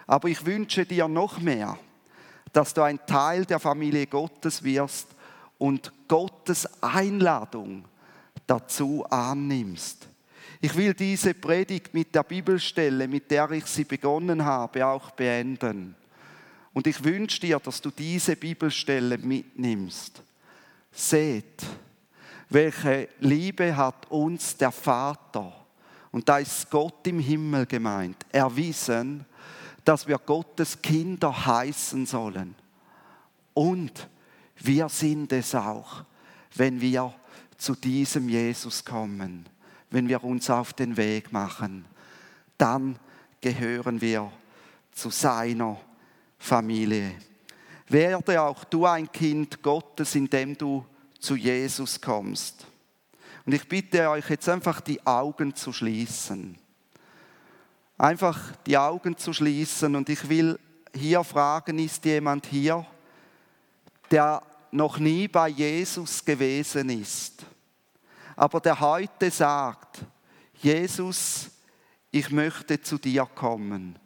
aber 0.06 0.28
ich 0.28 0.46
wünsche 0.46 0.86
dir 0.86 1.08
noch 1.08 1.40
mehr, 1.40 1.78
dass 2.52 2.74
du 2.74 2.82
ein 2.82 3.00
Teil 3.06 3.46
der 3.46 3.60
Familie 3.60 4.08
Gottes 4.08 4.64
wirst 4.64 5.08
und 5.58 5.94
Gottes 6.08 6.68
Einladung 6.82 7.86
dazu 8.48 9.06
annimmst. 9.06 10.07
Ich 10.60 10.76
will 10.76 10.94
diese 10.94 11.34
Predigt 11.34 11.94
mit 11.94 12.16
der 12.16 12.24
Bibelstelle, 12.24 13.08
mit 13.08 13.30
der 13.30 13.52
ich 13.52 13.66
sie 13.66 13.84
begonnen 13.84 14.44
habe, 14.44 14.86
auch 14.86 15.12
beenden. 15.12 15.96
Und 16.74 16.88
ich 16.88 17.04
wünsche 17.04 17.42
dir, 17.42 17.60
dass 17.60 17.82
du 17.82 17.92
diese 17.92 18.36
Bibelstelle 18.36 19.18
mitnimmst. 19.18 20.22
Seht, 20.92 21.64
welche 22.50 23.10
Liebe 23.20 23.76
hat 23.76 24.10
uns 24.10 24.58
der 24.58 24.72
Vater, 24.72 25.54
und 26.12 26.28
da 26.28 26.40
ist 26.40 26.70
Gott 26.72 27.06
im 27.06 27.20
Himmel 27.20 27.66
gemeint, 27.66 28.18
erwiesen, 28.32 29.26
dass 29.84 30.08
wir 30.08 30.18
Gottes 30.18 30.82
Kinder 30.82 31.46
heißen 31.46 32.06
sollen. 32.06 32.56
Und 33.54 34.08
wir 34.58 34.90
sind 34.90 35.32
es 35.34 35.54
auch, 35.54 36.04
wenn 36.56 36.82
wir 36.82 37.14
zu 37.58 37.76
diesem 37.76 38.30
Jesus 38.30 38.84
kommen 38.84 39.48
wenn 39.90 40.08
wir 40.10 40.24
uns 40.24 40.50
auf 40.50 40.74
den 40.74 40.98
Weg 40.98 41.32
machen, 41.32 41.86
dann 42.58 43.00
gehören 43.42 44.02
wir 44.02 44.32
zu 44.92 45.10
seiner 45.10 45.80
Familie. 46.38 47.16
Werde 47.88 48.42
auch 48.42 48.64
du 48.66 48.86
ein 48.86 49.12
Kind 49.12 49.62
Gottes, 49.62 50.16
indem 50.16 50.58
du 50.58 50.86
zu 51.20 51.36
Jesus 51.36 52.02
kommst. 52.02 52.68
Und 53.46 53.54
ich 53.54 53.68
bitte 53.68 54.10
euch 54.10 54.30
jetzt 54.30 54.50
einfach 54.50 54.82
die 54.82 55.06
Augen 55.06 55.56
zu 55.56 55.72
schließen. 55.72 56.58
Einfach 57.98 58.56
die 58.66 58.78
Augen 58.78 59.18
zu 59.18 59.32
schließen 59.32 59.96
und 59.96 60.10
ich 60.10 60.28
will 60.28 60.60
hier 60.94 61.24
fragen, 61.24 61.80
ist 61.80 62.04
jemand 62.06 62.46
hier, 62.46 62.86
der 64.12 64.42
noch 64.72 65.00
nie 65.00 65.28
bei 65.28 65.48
Jesus 65.48 66.24
gewesen 66.24 66.90
ist? 66.90 67.46
Aber 68.38 68.62
der 68.62 68.80
heute 68.80 69.30
sagt, 69.32 70.06
Jesus, 70.54 71.50
ich 72.12 72.32
möchte 72.32 72.80
zu 72.80 72.98
dir 72.98 73.26
kommen. 73.26 74.00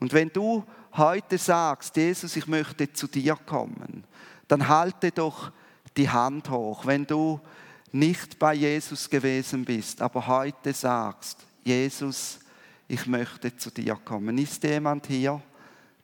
Und 0.00 0.12
wenn 0.12 0.30
du 0.30 0.64
heute 0.94 1.38
sagst, 1.38 1.96
Jesus, 1.96 2.34
ich 2.36 2.46
möchte 2.46 2.92
zu 2.92 3.06
dir 3.06 3.36
kommen, 3.36 4.04
dann 4.48 4.68
halte 4.68 5.12
doch 5.12 5.52
die 5.96 6.08
Hand 6.08 6.50
hoch. 6.50 6.86
Wenn 6.86 7.06
du 7.06 7.40
nicht 7.92 8.38
bei 8.38 8.54
Jesus 8.54 9.08
gewesen 9.08 9.64
bist, 9.64 10.02
aber 10.02 10.26
heute 10.26 10.72
sagst, 10.72 11.38
Jesus, 11.62 12.40
ich 12.88 13.06
möchte 13.06 13.56
zu 13.56 13.70
dir 13.70 13.94
kommen. 13.96 14.36
Ist 14.38 14.62
jemand 14.64 15.06
hier, 15.06 15.40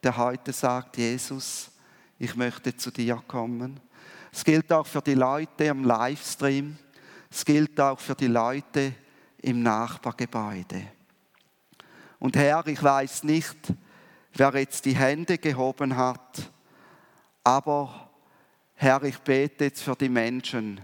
der 0.03 0.16
heute 0.16 0.53
sagt, 0.53 0.99
Jesus, 0.99 1.71
ich 2.19 2.37
möchte 2.37 2.77
zu 2.77 2.90
dir 2.90 3.23
kommen? 3.27 3.81
Es 4.33 4.45
gilt 4.45 4.73
auch 4.73 4.87
für 4.87 5.03
die 5.03 5.14
Leute 5.14 5.71
am 5.71 5.85
Livestream. 5.85 6.79
Es 7.31 7.45
gilt 7.45 7.79
auch 7.81 8.01
für 8.01 8.14
die 8.14 8.27
Leute 8.27 8.95
im 9.40 9.62
Nachbargebäude. 9.62 10.88
Und 12.19 12.37
Herr, 12.37 12.66
ich 12.66 12.83
weiß 12.83 13.25
nicht, 13.25 13.57
wer 14.35 14.55
jetzt 14.57 14.85
die 14.85 14.97
Hände 14.97 15.38
gehoben 15.38 15.97
hat, 15.97 16.51
aber 17.45 18.11
Herr, 18.75 19.03
ich 19.05 19.19
bete 19.19 19.64
jetzt 19.64 19.83
für 19.83 19.97
die 19.97 20.09
Menschen, 20.09 20.81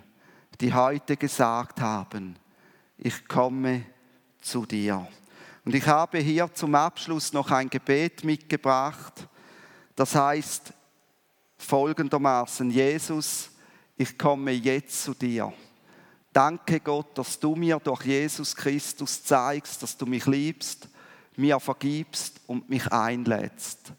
die 0.61 0.73
heute 0.73 1.17
gesagt 1.17 1.81
haben, 1.81 2.37
ich 2.97 3.27
komme 3.27 3.85
zu 4.41 4.65
dir. 4.65 5.07
Und 5.65 5.75
ich 5.75 5.87
habe 5.87 6.19
hier 6.19 6.53
zum 6.55 6.75
Abschluss 6.75 7.33
noch 7.33 7.51
ein 7.51 7.69
Gebet 7.69 8.25
mitgebracht. 8.25 9.27
Das 9.95 10.15
heißt 10.15 10.73
folgendermaßen, 11.59 12.71
Jesus, 12.71 13.51
ich 13.97 14.17
komme 14.17 14.53
jetzt 14.53 15.03
zu 15.03 15.15
dir. 15.15 15.53
Danke 16.37 16.81
Gott, 16.81 17.17
dass 17.17 17.41
du 17.41 17.57
mir 17.57 17.79
durch 17.79 18.03
Jesus 18.05 18.55
Christus 18.55 19.25
zeigst, 19.25 19.83
dass 19.83 19.97
du 19.97 20.05
mich 20.05 20.27
liebst, 20.27 20.87
mir 21.35 21.59
vergibst 21.59 22.43
und 22.47 22.69
mich 22.69 22.93
einlädst. 22.93 23.95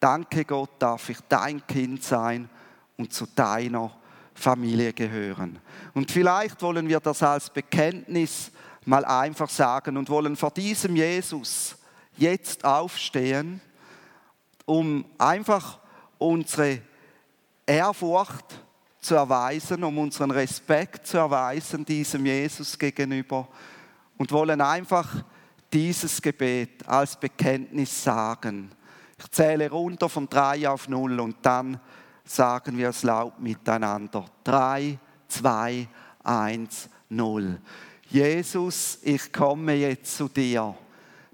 Danke 0.00 0.44
Gott, 0.44 0.70
darf 0.80 1.08
ich 1.08 1.18
dein 1.28 1.64
Kind 1.68 2.02
sein 2.02 2.50
und 2.96 3.12
zu 3.12 3.26
deiner 3.26 3.92
Familie 4.34 4.92
gehören. 4.92 5.60
Und 5.94 6.10
vielleicht 6.10 6.60
wollen 6.62 6.88
wir 6.88 6.98
das 6.98 7.22
als 7.22 7.48
Bekenntnis 7.48 8.50
mal 8.84 9.04
einfach 9.04 9.48
sagen 9.48 9.96
und 9.96 10.10
wollen 10.10 10.34
vor 10.34 10.50
diesem 10.50 10.96
Jesus 10.96 11.76
jetzt 12.16 12.64
aufstehen, 12.64 13.60
um 14.64 15.04
einfach 15.16 15.78
unsere 16.18 16.82
Ehrfurcht 17.66 18.64
zu 19.00 19.14
erweisen, 19.14 19.84
um 19.84 19.98
unseren 19.98 20.30
Respekt 20.30 21.06
zu 21.06 21.18
erweisen 21.18 21.84
diesem 21.84 22.26
Jesus 22.26 22.78
gegenüber 22.78 23.48
und 24.16 24.32
wollen 24.32 24.60
einfach 24.60 25.24
dieses 25.72 26.20
Gebet 26.20 26.86
als 26.88 27.18
Bekenntnis 27.18 28.02
sagen. 28.02 28.70
Ich 29.18 29.30
zähle 29.30 29.70
runter 29.70 30.08
von 30.08 30.28
drei 30.28 30.68
auf 30.68 30.88
null 30.88 31.18
und 31.20 31.36
dann 31.42 31.80
sagen 32.24 32.76
wir 32.76 32.90
es 32.90 33.02
laut 33.02 33.38
miteinander. 33.40 34.24
Drei, 34.44 34.98
zwei, 35.28 35.88
eins, 36.22 36.88
null. 37.08 37.60
Jesus, 38.08 38.98
ich 39.02 39.32
komme 39.32 39.74
jetzt 39.74 40.16
zu 40.16 40.28
dir. 40.28 40.74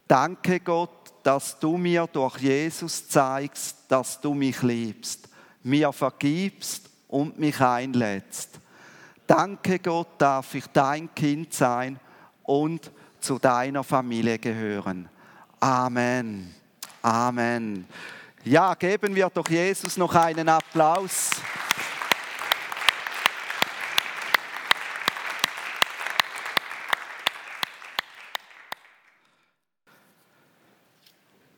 Danke 0.09 0.61
Gott, 0.61 1.13
dass 1.23 1.59
du 1.59 1.77
mir 1.77 2.07
durch 2.07 2.39
Jesus 2.39 3.09
zeigst, 3.09 3.77
dass 3.89 4.21
du 4.21 4.35
mich 4.35 4.63
liebst, 4.63 5.29
mir 5.63 5.93
vergibst 5.93 6.91
und 7.15 7.39
mich 7.39 7.61
einlädst. 7.61 8.59
Danke 9.25 9.79
Gott, 9.79 10.09
darf 10.19 10.53
ich 10.57 10.67
dein 10.73 11.15
Kind 11.15 11.55
sein 11.55 12.01
und 12.43 12.91
zu 13.21 13.39
deiner 13.39 13.85
Familie 13.85 14.37
gehören. 14.41 15.09
Amen. 15.61 16.53
Amen. 17.03 17.87
Ja, 18.43 18.75
geben 18.75 19.15
wir 19.15 19.31
doch 19.31 19.49
Jesus 19.49 19.97
noch 19.97 20.13
einen 20.17 20.49
Applaus. 20.49 21.31